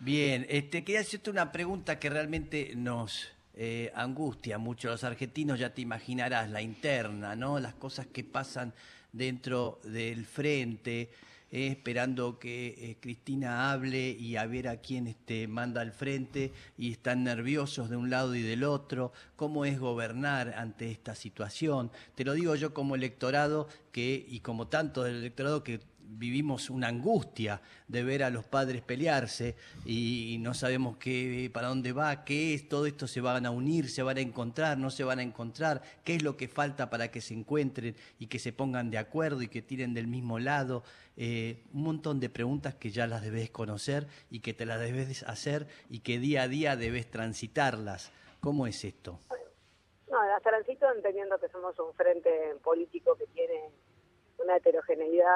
Bien, 0.00 0.46
este, 0.48 0.82
quería 0.84 1.00
hacerte 1.00 1.30
una 1.30 1.52
pregunta 1.52 1.98
que 1.98 2.08
realmente 2.08 2.72
nos 2.74 3.28
eh, 3.54 3.92
angustia 3.94 4.56
mucho 4.56 4.88
a 4.88 4.92
los 4.92 5.04
argentinos, 5.04 5.58
ya 5.58 5.74
te 5.74 5.82
imaginarás, 5.82 6.48
la 6.50 6.62
interna, 6.62 7.36
¿no? 7.36 7.58
Las 7.58 7.74
cosas 7.74 8.06
que 8.06 8.24
pasan 8.24 8.72
dentro 9.12 9.80
del 9.84 10.24
frente, 10.24 11.10
eh, 11.50 11.66
esperando 11.68 12.38
que 12.38 12.68
eh, 12.68 12.96
Cristina 13.00 13.70
hable 13.70 14.10
y 14.10 14.36
a 14.36 14.46
ver 14.46 14.68
a 14.68 14.76
quién 14.76 15.06
este, 15.06 15.48
manda 15.48 15.80
al 15.80 15.92
frente 15.92 16.52
y 16.76 16.92
están 16.92 17.24
nerviosos 17.24 17.90
de 17.90 17.96
un 17.96 18.08
lado 18.08 18.34
y 18.34 18.42
del 18.42 18.64
otro, 18.64 19.12
cómo 19.34 19.64
es 19.64 19.78
gobernar 19.78 20.54
ante 20.56 20.90
esta 20.90 21.14
situación. 21.14 21.90
Te 22.14 22.24
lo 22.24 22.34
digo 22.34 22.54
yo 22.54 22.72
como 22.72 22.94
electorado 22.94 23.68
que, 23.92 24.24
y 24.28 24.40
como 24.40 24.68
tanto 24.68 25.02
del 25.02 25.16
electorado 25.16 25.64
que 25.64 25.80
vivimos 26.10 26.70
una 26.70 26.88
angustia 26.88 27.60
de 27.86 28.02
ver 28.02 28.22
a 28.22 28.30
los 28.30 28.44
padres 28.44 28.82
pelearse 28.82 29.56
y 29.84 30.38
no 30.40 30.54
sabemos 30.54 30.96
qué, 30.96 31.50
para 31.52 31.68
dónde 31.68 31.92
va, 31.92 32.24
qué 32.24 32.54
es, 32.54 32.68
todo 32.68 32.86
esto 32.86 33.06
se 33.06 33.20
van 33.20 33.46
a 33.46 33.50
unir, 33.50 33.90
se 33.90 34.02
van 34.02 34.16
a 34.16 34.20
encontrar, 34.20 34.78
no 34.78 34.90
se 34.90 35.04
van 35.04 35.18
a 35.18 35.22
encontrar, 35.22 35.82
qué 36.04 36.14
es 36.14 36.22
lo 36.22 36.36
que 36.36 36.48
falta 36.48 36.90
para 36.90 37.10
que 37.10 37.20
se 37.20 37.34
encuentren 37.34 37.94
y 38.18 38.26
que 38.26 38.38
se 38.38 38.52
pongan 38.52 38.90
de 38.90 38.98
acuerdo 38.98 39.42
y 39.42 39.48
que 39.48 39.62
tiren 39.62 39.94
del 39.94 40.06
mismo 40.06 40.38
lado. 40.38 40.82
Eh, 41.16 41.64
un 41.72 41.82
montón 41.82 42.20
de 42.20 42.30
preguntas 42.30 42.76
que 42.76 42.90
ya 42.90 43.06
las 43.06 43.22
debes 43.22 43.50
conocer 43.50 44.06
y 44.30 44.40
que 44.40 44.54
te 44.54 44.64
las 44.66 44.80
debes 44.80 45.24
hacer 45.24 45.66
y 45.90 46.00
que 46.00 46.18
día 46.18 46.42
a 46.42 46.48
día 46.48 46.76
debes 46.76 47.10
transitarlas. 47.10 48.12
¿Cómo 48.40 48.66
es 48.66 48.84
esto? 48.84 49.18
No, 50.10 50.24
las 50.24 50.42
transito 50.42 50.86
entendiendo 50.94 51.38
que 51.38 51.48
somos 51.48 51.78
un 51.80 51.92
frente 51.94 52.54
político 52.62 53.16
que 53.16 53.26
tiene 53.26 53.70
una 54.38 54.56
heterogeneidad 54.56 55.26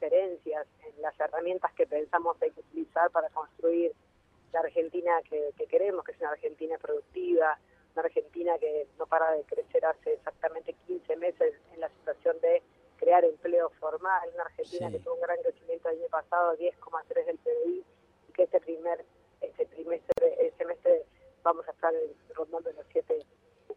diferencias 0.00 0.66
en 0.82 1.02
las 1.02 1.18
herramientas 1.20 1.72
que 1.74 1.86
pensamos 1.86 2.36
hay 2.40 2.50
que 2.52 2.60
utilizar 2.60 3.10
para 3.10 3.28
construir 3.30 3.92
la 4.52 4.60
Argentina 4.60 5.12
que, 5.28 5.52
queremos, 5.66 6.04
que 6.04 6.12
es 6.12 6.20
una 6.20 6.30
Argentina 6.30 6.78
productiva, 6.78 7.58
una 7.94 8.04
Argentina 8.04 8.58
que 8.58 8.86
no 8.98 9.06
para 9.06 9.32
de 9.32 9.44
crecer 9.44 9.84
hace 9.84 10.14
exactamente 10.14 10.74
15 10.86 11.16
meses 11.16 11.54
en 11.74 11.80
la 11.80 11.88
situación 11.90 12.40
de 12.40 12.62
crear 12.96 13.24
empleo 13.24 13.70
formal, 13.78 14.28
una 14.34 14.44
Argentina 14.44 14.90
que 14.90 14.98
tuvo 15.00 15.14
un 15.14 15.20
gran 15.20 15.40
crecimiento 15.42 15.88
el 15.88 15.98
año 15.98 16.08
pasado, 16.08 16.56
10,3 16.56 17.26
del 17.26 17.38
PBI, 17.38 17.84
y 18.28 18.32
que 18.32 18.42
este 18.44 18.60
primer 18.60 19.04
este 19.40 19.66
trimestre, 19.66 20.52
semestre 20.58 21.04
vamos 21.42 21.66
a 21.68 21.70
estar 21.72 21.92
rondando 22.34 22.70
los 22.72 22.86
7 22.92 23.18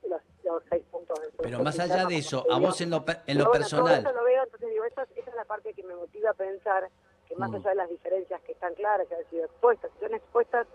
los, 0.07 0.21
los 0.43 0.63
seis 0.69 0.83
puntos. 0.91 1.19
Pero 1.41 1.59
más 1.63 1.79
allá 1.79 2.05
de 2.05 2.17
eso, 2.17 2.45
a 2.51 2.59
vos 2.59 2.79
en 2.81 2.89
lo, 2.89 3.03
en 3.27 3.37
lo 3.37 3.51
personal. 3.51 3.99
Eso 3.99 4.11
lo 4.11 4.23
veo, 4.23 4.43
entonces 4.43 4.69
digo, 4.69 4.85
esa, 4.85 5.03
es 5.03 5.35
la 5.35 5.45
parte 5.45 5.73
que 5.73 5.83
me 5.83 5.95
motiva 5.95 6.31
a 6.31 6.33
pensar 6.33 6.89
que 7.27 7.35
más 7.35 7.51
mm. 7.51 7.55
allá 7.55 7.69
de 7.69 7.75
las 7.75 7.89
diferencias 7.89 8.41
que 8.41 8.51
están 8.51 8.73
claras, 8.75 9.07
que 9.07 9.15
han 9.15 9.29
sido 9.29 9.45
expuestas, 9.45 9.91
que 9.91 10.05
son 10.05 10.15
expuestas 10.15 10.67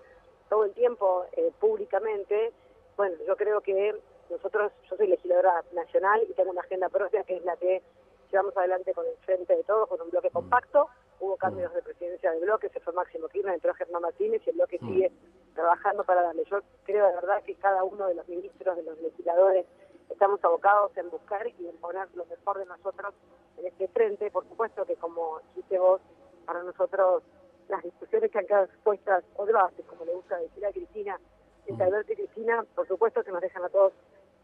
todo 0.49 0.65
el 0.65 0.73
tiempo 0.73 1.27
eh, 1.33 1.53
públicamente, 1.61 2.53
bueno, 2.97 3.17
yo 3.27 3.37
creo 3.37 3.61
que 3.61 3.95
nosotros, 4.31 4.73
yo 4.91 4.97
soy 4.97 5.07
legisladora 5.09 5.65
nacional 5.73 6.21
y 6.29 6.33
tengo 6.35 6.51
una 6.51 6.63
agenda 6.63 6.89
propia 6.89 7.23
que 7.25 7.37
es 7.37 7.45
la 7.45 7.57
que 7.57 7.83
llevamos 8.31 8.57
adelante 8.57 8.93
con 8.93 9.07
el 9.07 9.17
frente 9.25 9.57
de 9.57 9.65
todos, 9.65 9.89
con 9.89 10.01
un 10.01 10.11
bloque 10.11 10.29
mm. 10.31 10.33
compacto. 10.33 10.89
Hubo 11.21 11.37
cambios 11.37 11.73
mm. 11.73 11.77
de 11.77 11.83
presidencia 11.83 12.31
del 12.33 12.43
bloque, 12.43 12.69
se 12.69 12.81
fue 12.81 12.93
Máximo 12.93 13.29
Kirchner, 13.29 13.55
entró 13.55 13.75
Germán 13.75 14.03
Martínez 14.03 14.43
y 14.47 14.51
el 14.51 14.57
bloque 14.57 14.79
sigue 14.79 15.13
trabajando 15.59 16.05
para 16.05 16.23
darle. 16.23 16.45
Yo 16.45 16.61
creo 16.85 17.09
de 17.09 17.15
verdad 17.17 17.43
que 17.43 17.57
cada 17.57 17.83
uno 17.83 18.07
de 18.07 18.15
los 18.15 18.29
ministros, 18.29 18.77
de 18.77 18.85
los 18.85 18.97
legisladores, 19.01 19.67
estamos 20.09 20.43
abocados 20.45 20.97
en 20.97 21.11
buscar 21.11 21.45
y 21.49 21.67
en 21.67 21.77
poner 21.79 22.07
lo 22.15 22.25
mejor 22.27 22.59
de 22.59 22.67
nosotros 22.67 23.13
en 23.57 23.67
este 23.67 23.89
frente. 23.89 24.31
Por 24.31 24.49
supuesto 24.49 24.87
que, 24.87 24.95
como 24.95 25.41
dijiste 25.49 25.81
vos, 25.81 26.01
para 26.47 26.63
nosotros 26.63 27.25
las 27.69 27.83
discusiones 27.83 28.31
que 28.31 28.39
han 28.39 28.47
quedado 28.47 28.67
expuestas 28.67 29.25
o 29.35 29.45
debates, 29.47 29.85
como 29.87 30.05
le 30.05 30.15
gusta 30.15 30.39
decir 30.39 30.65
a 30.65 30.71
Cristina, 30.71 31.19
entre 31.67 31.87
Alberto 31.87 32.13
y 32.13 32.17
Cristina, 32.17 32.65
por 32.77 32.87
supuesto 32.87 33.25
que 33.25 33.33
nos 33.33 33.41
dejan 33.41 33.65
a 33.65 33.69
todos 33.69 33.93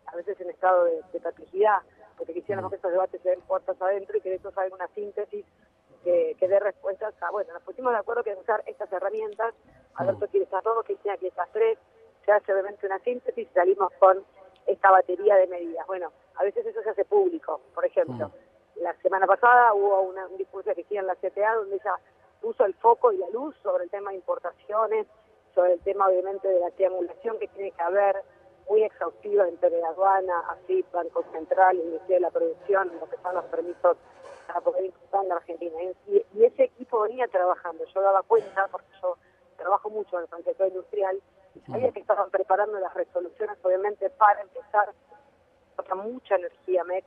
a 0.06 0.16
veces 0.16 0.38
en 0.40 0.50
estado 0.50 0.84
de, 0.84 1.00
de 1.12 1.20
perplejidad, 1.20 1.78
porque 2.18 2.34
quisiéramos 2.34 2.70
que 2.70 2.76
estos 2.76 2.90
debates 2.90 3.22
se 3.22 3.30
den 3.30 3.40
puertas 3.42 3.80
adentro 3.80 4.18
y 4.18 4.20
que 4.20 4.30
de 4.30 4.36
eso 4.36 4.50
salga 4.50 4.74
una 4.74 4.88
síntesis 4.88 5.46
que, 6.04 6.36
que 6.38 6.48
dé 6.48 6.60
respuestas 6.60 7.14
a, 7.22 7.30
bueno, 7.30 7.52
nos 7.52 7.62
pusimos 7.62 7.92
de 7.92 7.98
acuerdo 7.98 8.22
que 8.22 8.34
usar 8.34 8.62
estas 8.66 8.92
herramientas 8.92 9.54
Alberto 9.96 10.26
quiere 10.28 10.44
estas 10.44 10.64
dos, 10.64 10.84
Cristina 10.84 11.16
quiere 11.16 11.28
estas 11.28 11.50
tres, 11.52 11.78
se 12.24 12.32
hace 12.32 12.52
obviamente 12.52 12.86
una 12.86 12.98
síntesis 13.00 13.48
y 13.48 13.54
salimos 13.54 13.92
con 13.98 14.24
esta 14.66 14.90
batería 14.90 15.36
de 15.36 15.46
medidas. 15.46 15.86
Bueno, 15.86 16.12
a 16.36 16.44
veces 16.44 16.66
eso 16.66 16.82
se 16.82 16.90
hace 16.90 17.04
público, 17.04 17.60
por 17.74 17.84
ejemplo. 17.84 18.28
Mm. 18.28 18.82
La 18.82 18.94
semana 19.02 19.26
pasada 19.26 19.72
hubo 19.74 20.00
una, 20.00 20.26
un 20.26 20.36
discurso 20.36 20.68
de 20.68 20.74
Cristina 20.74 21.02
en 21.02 21.06
la 21.06 21.16
CTA 21.16 21.54
donde 21.54 21.76
ella 21.76 21.94
puso 22.40 22.64
el 22.64 22.74
foco 22.74 23.12
y 23.12 23.18
la 23.18 23.28
luz 23.30 23.54
sobre 23.62 23.84
el 23.84 23.90
tema 23.90 24.10
de 24.10 24.16
importaciones, 24.16 25.06
sobre 25.54 25.74
el 25.74 25.80
tema 25.80 26.08
obviamente 26.08 26.48
de 26.48 26.60
la 26.60 26.70
triangulación 26.72 27.38
que 27.38 27.48
tiene 27.48 27.70
que 27.70 27.82
haber 27.82 28.16
muy 28.68 28.82
exhaustiva 28.82 29.46
entre 29.46 29.82
aduana, 29.84 30.40
AFIP, 30.50 30.90
Banco 30.90 31.22
Central, 31.32 31.76
Ministerio 31.76 32.16
de 32.16 32.20
la 32.20 32.30
Producción, 32.30 32.90
lo 32.98 33.08
que 33.08 33.16
son 33.18 33.34
los 33.34 33.44
permisos 33.44 33.96
para 34.46 34.60
poder 34.60 34.84
importar 34.84 35.22
en 35.22 35.28
la 35.28 35.36
Argentina. 35.36 35.76
Y, 36.06 36.24
y 36.34 36.44
ese 36.44 36.64
equipo 36.64 37.00
venía 37.00 37.26
trabajando, 37.28 37.84
yo 37.84 38.00
daba 38.00 38.22
cuenta, 38.22 38.68
porque 38.68 38.88
yo 39.02 39.16
trabajo 39.56 39.90
mucho 39.90 40.18
en 40.18 40.26
el 40.36 40.44
sector 40.44 40.68
industrial, 40.68 41.20
sabía 41.66 41.92
que 41.92 42.00
estaban 42.00 42.30
preparando 42.30 42.78
las 42.78 42.92
resoluciones, 42.94 43.56
obviamente, 43.62 44.10
para 44.10 44.40
empezar. 44.42 44.92
Otra 45.76 45.94
mucha 45.96 46.36
energía 46.36 46.84
MEC, 46.84 47.04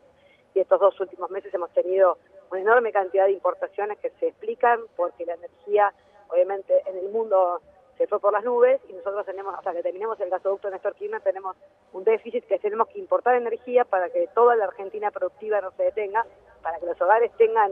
y 0.53 0.59
estos 0.59 0.79
dos 0.79 0.99
últimos 0.99 1.29
meses 1.29 1.53
hemos 1.53 1.71
tenido 1.71 2.17
una 2.51 2.61
enorme 2.61 2.91
cantidad 2.91 3.25
de 3.25 3.31
importaciones 3.31 3.97
que 3.99 4.09
se 4.19 4.27
explican 4.27 4.81
porque 4.95 5.25
la 5.25 5.35
energía, 5.35 5.93
obviamente, 6.29 6.81
en 6.85 6.97
el 6.97 7.09
mundo 7.09 7.61
se 7.97 8.07
fue 8.07 8.19
por 8.19 8.33
las 8.33 8.43
nubes 8.43 8.79
y 8.89 8.93
nosotros 8.93 9.25
tenemos, 9.25 9.55
hasta 9.55 9.73
que 9.73 9.81
terminemos 9.81 10.19
el 10.19 10.29
gasoducto 10.29 10.69
Néstor 10.69 10.95
Kirchner, 10.95 11.21
tenemos 11.21 11.55
un 11.93 12.03
déficit 12.03 12.45
que 12.45 12.59
tenemos 12.59 12.87
que 12.89 12.99
importar 12.99 13.35
energía 13.35 13.85
para 13.85 14.09
que 14.09 14.27
toda 14.33 14.55
la 14.55 14.65
Argentina 14.65 15.11
productiva 15.11 15.61
no 15.61 15.71
se 15.71 15.83
detenga, 15.83 16.25
para 16.67 16.79
que 16.79 16.85
los 16.85 17.01
hogares 17.01 17.31
tengan 17.37 17.71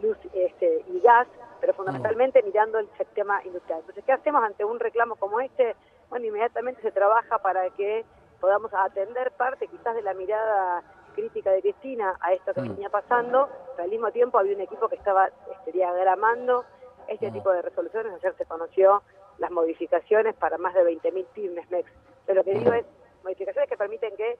luz 0.00 0.16
este, 0.32 0.84
y 0.86 1.00
gas 1.00 1.26
pero 1.60 1.74
fundamentalmente 1.74 2.40
mirando 2.44 2.78
el 2.78 2.88
sistema 2.96 3.42
industrial. 3.44 3.80
Entonces, 3.80 4.04
¿qué 4.04 4.12
hacemos 4.12 4.44
ante 4.44 4.64
un 4.64 4.78
reclamo 4.78 5.16
como 5.16 5.40
este? 5.40 5.74
Bueno, 6.10 6.26
inmediatamente 6.26 6.80
se 6.82 6.92
trabaja 6.92 7.38
para 7.38 7.68
que 7.70 8.04
podamos 8.40 8.72
atender 8.72 9.32
parte 9.32 9.66
quizás 9.66 9.96
de 9.96 10.02
la 10.02 10.14
mirada 10.14 10.84
crítica 11.16 11.50
de 11.50 11.62
Cristina 11.62 12.16
a 12.20 12.34
esto 12.34 12.54
que 12.54 12.60
mm. 12.60 12.68
venía 12.68 12.90
pasando, 12.90 13.48
pero 13.72 13.82
al 13.82 13.90
mismo 13.90 14.12
tiempo 14.12 14.38
había 14.38 14.54
un 14.54 14.60
equipo 14.60 14.88
que 14.88 14.94
estaba 14.94 15.28
este, 15.50 15.72
diagramando 15.72 16.64
este 17.08 17.30
mm. 17.30 17.32
tipo 17.32 17.50
de 17.50 17.62
resoluciones. 17.62 18.12
Ayer 18.12 18.34
se 18.36 18.44
conoció 18.44 19.02
las 19.38 19.50
modificaciones 19.50 20.36
para 20.36 20.58
más 20.58 20.72
de 20.74 20.84
20.000 20.84 21.26
pymes 21.32 21.68
MEX. 21.68 21.90
Pero 22.26 22.40
lo 22.40 22.44
que 22.44 22.54
digo 22.54 22.70
mm. 22.70 22.74
es 22.74 22.86
modificaciones 23.24 23.68
que 23.68 23.76
permiten 23.76 24.16
que, 24.16 24.38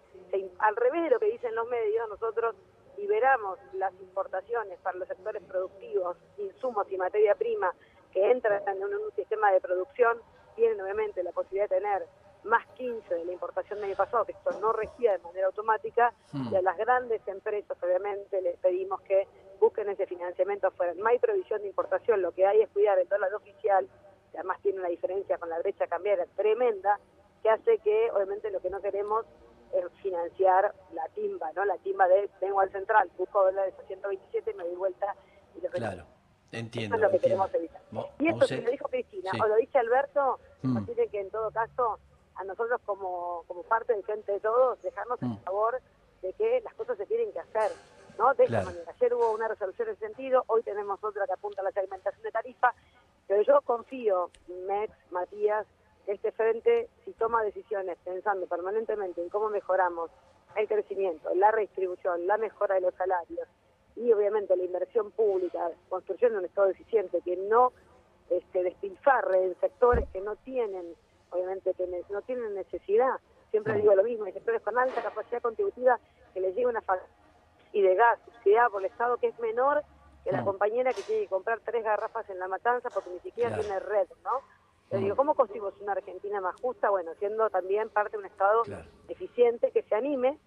al 0.61 0.77
revés 0.77 1.03
de 1.03 1.11
lo 1.11 1.19
que 1.19 1.27
dicen 1.27 1.57
los 1.57 1.69
medios, 1.69 2.09
nosotros 2.09 2.55
liberamos 2.97 3.59
las 3.75 3.93
importaciones 4.00 4.79
para 4.81 4.99
los 4.99 5.09
sectores 5.09 5.43
productivos, 5.43 6.17
insumos 6.38 6.87
y 6.91 6.97
materia 6.97 7.35
prima 7.35 7.73
que 8.12 8.31
entran 8.31 8.62
en 8.67 8.83
un, 8.83 9.12
sistema 9.15 9.53
de 9.53 9.61
producción, 9.61 10.19
tienen 10.55 10.81
obviamente 10.81 11.23
la 11.23 11.33
posibilidad 11.33 11.69
de 11.69 11.76
tener 11.76 12.07
más 12.45 12.67
15 12.76 13.15
de 13.15 13.25
la 13.25 13.33
importación 13.33 13.79
del 13.81 13.91
año 13.91 13.97
pasado, 13.97 14.25
que 14.25 14.33
esto 14.33 14.50
no 14.61 14.73
regía 14.73 15.12
de 15.12 15.19
manera 15.19 15.47
automática, 15.49 16.15
Hmm. 16.33 16.53
y 16.53 16.57
a 16.57 16.62
las 16.62 16.76
grandes 16.76 17.26
empresas 17.26 17.76
obviamente 17.83 18.41
les 18.43 18.59
pedimos 18.59 19.00
que 19.03 19.26
busquen 19.61 19.88
ese 19.88 20.07
financiamiento 20.07 20.67
afuera. 20.67 20.93
No 20.95 21.07
hay 21.07 21.19
previsión 21.19 21.62
de 21.62 21.69
importación, 21.69 22.21
lo 22.21 22.33
que 22.33 22.47
hay 22.47 22.61
es 22.61 22.69
cuidar 22.71 22.99
el 22.99 23.09
dólar 23.09 23.33
oficial, 23.35 23.88
que 24.33 24.38
además 24.38 24.61
tiene 24.62 24.81
una 24.81 24.88
diferencia 24.88 25.38
con 25.38 25.49
la 25.49 25.59
brecha 25.59 25.87
cambiaria 25.87 26.26
tremenda, 26.37 26.99
que 27.43 27.50
hace 27.50 27.79
que 27.79 28.11
obviamente 28.12 28.50
lo 28.50 28.61
que 28.61 28.71
no 28.71 28.81
queremos 28.81 29.25
es 29.73 29.85
financiar 30.02 30.75
la 30.92 31.06
timba, 31.08 31.52
¿no? 31.54 31.64
La 31.64 31.76
timba 31.78 32.06
de 32.08 32.28
vengo 32.40 32.61
al 32.61 32.70
central, 32.73 33.11
busco 33.18 33.44
dólares 33.44 33.75
a 33.78 33.87
127, 33.87 34.54
me 34.54 34.64
doy 34.64 34.75
vuelta 34.76 35.14
y 35.56 35.61
lo 35.61 35.70
Claro, 35.70 36.04
entiendo. 36.52 36.96
eso 36.96 37.04
es 37.06 37.12
lo 37.12 37.18
que 37.20 37.26
entiendo. 37.26 37.44
queremos 37.49 37.54
evitar. 37.54 37.80
Y 38.18 38.28
esto 38.28 38.46
que 38.46 38.61
lo 38.62 38.70
dijo 38.70 38.88
Cristina, 38.88 39.30
sí. 39.32 39.40
o 39.40 39.46
lo 39.46 39.56
dice 39.56 39.78
Alberto, 39.78 40.38
Mm. 40.62 40.75
nos 40.75 40.87
que 41.11 41.20
en 41.20 41.30
todo 41.30 41.50
caso, 41.50 41.99
a 42.35 42.44
nosotros 42.44 42.80
como, 42.85 43.44
como 43.46 43.62
parte 43.64 43.92
del 43.94 44.02
frente 44.04 44.32
de 44.32 44.40
todos, 44.40 44.80
dejarnos 44.82 45.20
Mm. 45.23 45.25
en 45.32 45.38
favor 45.40 45.80
de 46.23 46.32
que 46.35 46.61
las 46.62 46.75
cosas 46.75 46.96
se 46.99 47.06
tienen 47.06 47.32
que 47.32 47.40
hacer, 47.40 47.70
¿no? 48.18 48.32
De 48.35 48.46
Claro. 48.46 48.62
esta 48.68 48.73
manera. 48.73 48.92
Ayer 48.96 49.14
hubo 49.14 49.32
una 49.32 49.49
resolución 49.49 49.88
en 49.88 49.94
ese 49.94 50.06
sentido, 50.06 50.44
hoy 50.49 50.62
tenemos 50.62 51.02
otra 51.02 51.26
que 51.26 51.32
apunta 51.32 51.61
a 51.61 51.64
la 51.64 51.73
segmentación 51.73 52.23
de 52.23 52.30
tarifa, 52.32 52.75
pero 53.26 53.42
yo 53.42 53.61
confío, 53.62 54.30
Mex, 54.66 54.92
Matías, 55.11 55.66
este 56.07 56.33
frente, 56.33 56.89
si 57.05 57.13
toma 57.13 57.43
decisiones 57.43 57.99
pensando 58.05 58.47
permanentemente 58.47 59.21
en 59.21 59.29
cómo 59.29 59.49
mejoramos 59.51 60.11
el 60.57 60.69
crecimiento, 60.69 61.35
la 61.35 61.51
redistribución, 61.51 62.27
la 62.27 62.39
mejora 62.39 62.77
de 62.77 62.81
los 62.83 62.95
salarios 62.95 63.47
y 63.97 64.13
obviamente 64.13 64.57
la 64.57 64.65
inversión 64.65 65.11
pública, 65.11 65.71
construcción 65.89 66.33
de 66.33 66.39
un 66.39 66.45
Estado 66.45 66.69
eficiente 66.69 67.21
que 67.23 67.37
no 67.37 67.73
este, 68.31 68.63
despilfarre 68.63 69.45
en 69.45 69.61
sectores 69.61 70.09
que 70.13 70.21
no 70.21 70.37
tienen, 70.37 70.95
obviamente, 71.31 71.75
que 71.75 71.87
no 72.11 72.23
tienen 72.23 72.55
necesidad. 72.55 73.19
Siempre 73.51 73.75
digo 73.75 73.95
lo 73.95 74.03
mismo, 74.03 74.25
hay 74.25 74.33
sectores 74.33 74.63
con 74.63 74.77
alta 74.79 75.03
capacidad 75.03 75.41
contributiva 75.43 75.99
que 76.35 76.41
les 76.41 76.55
llega 76.55 76.69
una 76.71 76.83
y 77.73 77.83
de 77.83 77.95
gas 77.95 78.19
subsidiada 78.25 78.69
por 78.71 78.81
el 78.83 78.91
Estado 78.91 79.17
que 79.19 79.29
es 79.29 79.39
menor 79.39 79.83
que 80.25 80.33
la 80.33 80.43
Mm. 80.43 80.45
compañera 80.45 80.93
que 80.93 81.03
tiene 81.03 81.23
que 81.23 81.29
comprar 81.29 81.61
tres 81.61 81.85
garrafas 81.85 82.29
en 82.31 82.39
la 82.39 82.49
matanza 82.49 82.91
porque 82.91 83.11
ni 83.11 83.21
siquiera 83.21 83.51
Claro. 83.51 83.63
tiene 83.63 83.79
red, 83.81 84.09
¿no? 84.25 84.41
Yo 84.90 84.99
digo, 84.99 85.16
¿cómo 85.16 85.35
construimos 85.35 85.75
una 85.81 85.93
Argentina 85.93 86.40
más 86.40 86.55
justa? 86.61 86.90
Bueno, 86.90 87.12
siendo 87.19 87.50
también 87.50 87.88
parte 87.90 88.12
de 88.12 88.19
un 88.19 88.26
Estado 88.26 88.62
Claro. 88.62 88.85
eficiente 89.09 89.71
que 89.73 89.83
se 89.83 89.95
anime 89.95 90.38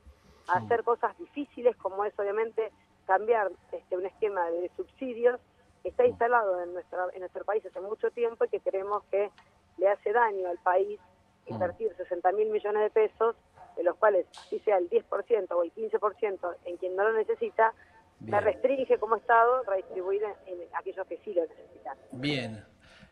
a 0.48 0.58
hacer 0.58 0.84
cosas 0.84 1.17
difíciles 1.17 1.75
como 1.77 2.05
es 2.05 2.17
obviamente 2.17 2.72
cambiar 3.05 3.51
este, 3.72 3.98
un 3.98 4.05
esquema 4.05 4.50
de 4.50 4.69
subsidios 4.77 5.39
que 5.84 5.89
está 5.89 6.05
instalado 6.05 6.62
en, 6.63 6.74
nuestra, 6.74 7.08
en 7.13 7.19
nuestro 7.19 7.43
país 7.43 7.65
hace 7.65 7.81
mucho 7.81 8.12
tiempo 8.12 8.46
y 8.46 8.50
que 8.50 8.60
creemos 8.62 9.03
que 9.12 9.29
le 9.77 9.88
hace 9.89 10.12
daño 10.13 10.48
al 10.48 10.58
país 10.60 11.00
invertir 11.46 11.93
60 11.96 12.31
mil 12.34 12.50
millones 12.50 12.84
de 12.84 12.89
pesos, 12.89 13.36
de 13.75 13.84
los 13.84 13.96
cuales 13.98 14.25
así 14.46 14.60
sea 14.60 14.77
el 14.77 14.89
10% 14.89 15.51
o 15.51 15.63
el 15.63 15.74
15% 15.74 16.55
en 16.65 16.77
quien 16.77 16.96
no 16.96 17.03
lo 17.03 17.13
necesita, 17.13 17.74
Bien. 18.19 18.43
restringe 18.43 18.98
como 19.00 19.15
Estado 19.15 19.63
redistribuir 19.63 20.24
en, 20.24 20.62
en 20.62 20.67
aquellos 20.75 21.08
que 21.08 21.17
sí 21.19 21.34
lo 21.34 21.41
necesitan. 21.43 21.98
Bien. 22.12 22.63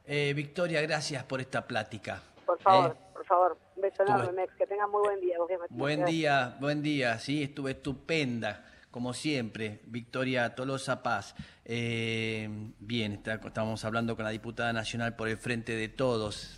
Eh, 0.08 0.34
Victoria, 0.34 0.82
gracias 0.82 1.24
por 1.26 1.42
esta 1.42 1.68
plática. 1.68 2.22
Por 2.46 2.60
favor, 2.62 2.92
Eh, 2.98 3.14
por 3.14 3.26
favor, 3.26 3.58
un 3.76 3.82
beso 3.82 4.04
enorme, 4.04 4.32
Mex, 4.32 4.54
que 4.56 4.66
tengan 4.66 4.90
muy 4.90 5.02
buen 5.02 5.20
día. 5.20 5.38
Vos. 5.38 5.50
Buen 5.70 6.06
día, 6.06 6.56
buen 6.62 6.82
día, 6.82 7.20
sí, 7.20 7.44
estuve 7.44 7.72
estupenda, 7.72 8.64
como 8.90 9.14
siempre, 9.14 9.82
Victoria 9.86 10.56
Tolosa 10.56 11.04
Paz. 11.04 11.36
Eh, 11.66 12.48
bien, 12.80 13.14
está- 13.14 13.34
estamos 13.34 13.84
hablando 13.84 14.16
con 14.16 14.24
la 14.24 14.32
diputada 14.32 14.72
nacional 14.72 15.16
por 15.18 15.28
el 15.28 15.38
Frente 15.38 15.74
de 15.74 15.90
Todos, 15.90 16.56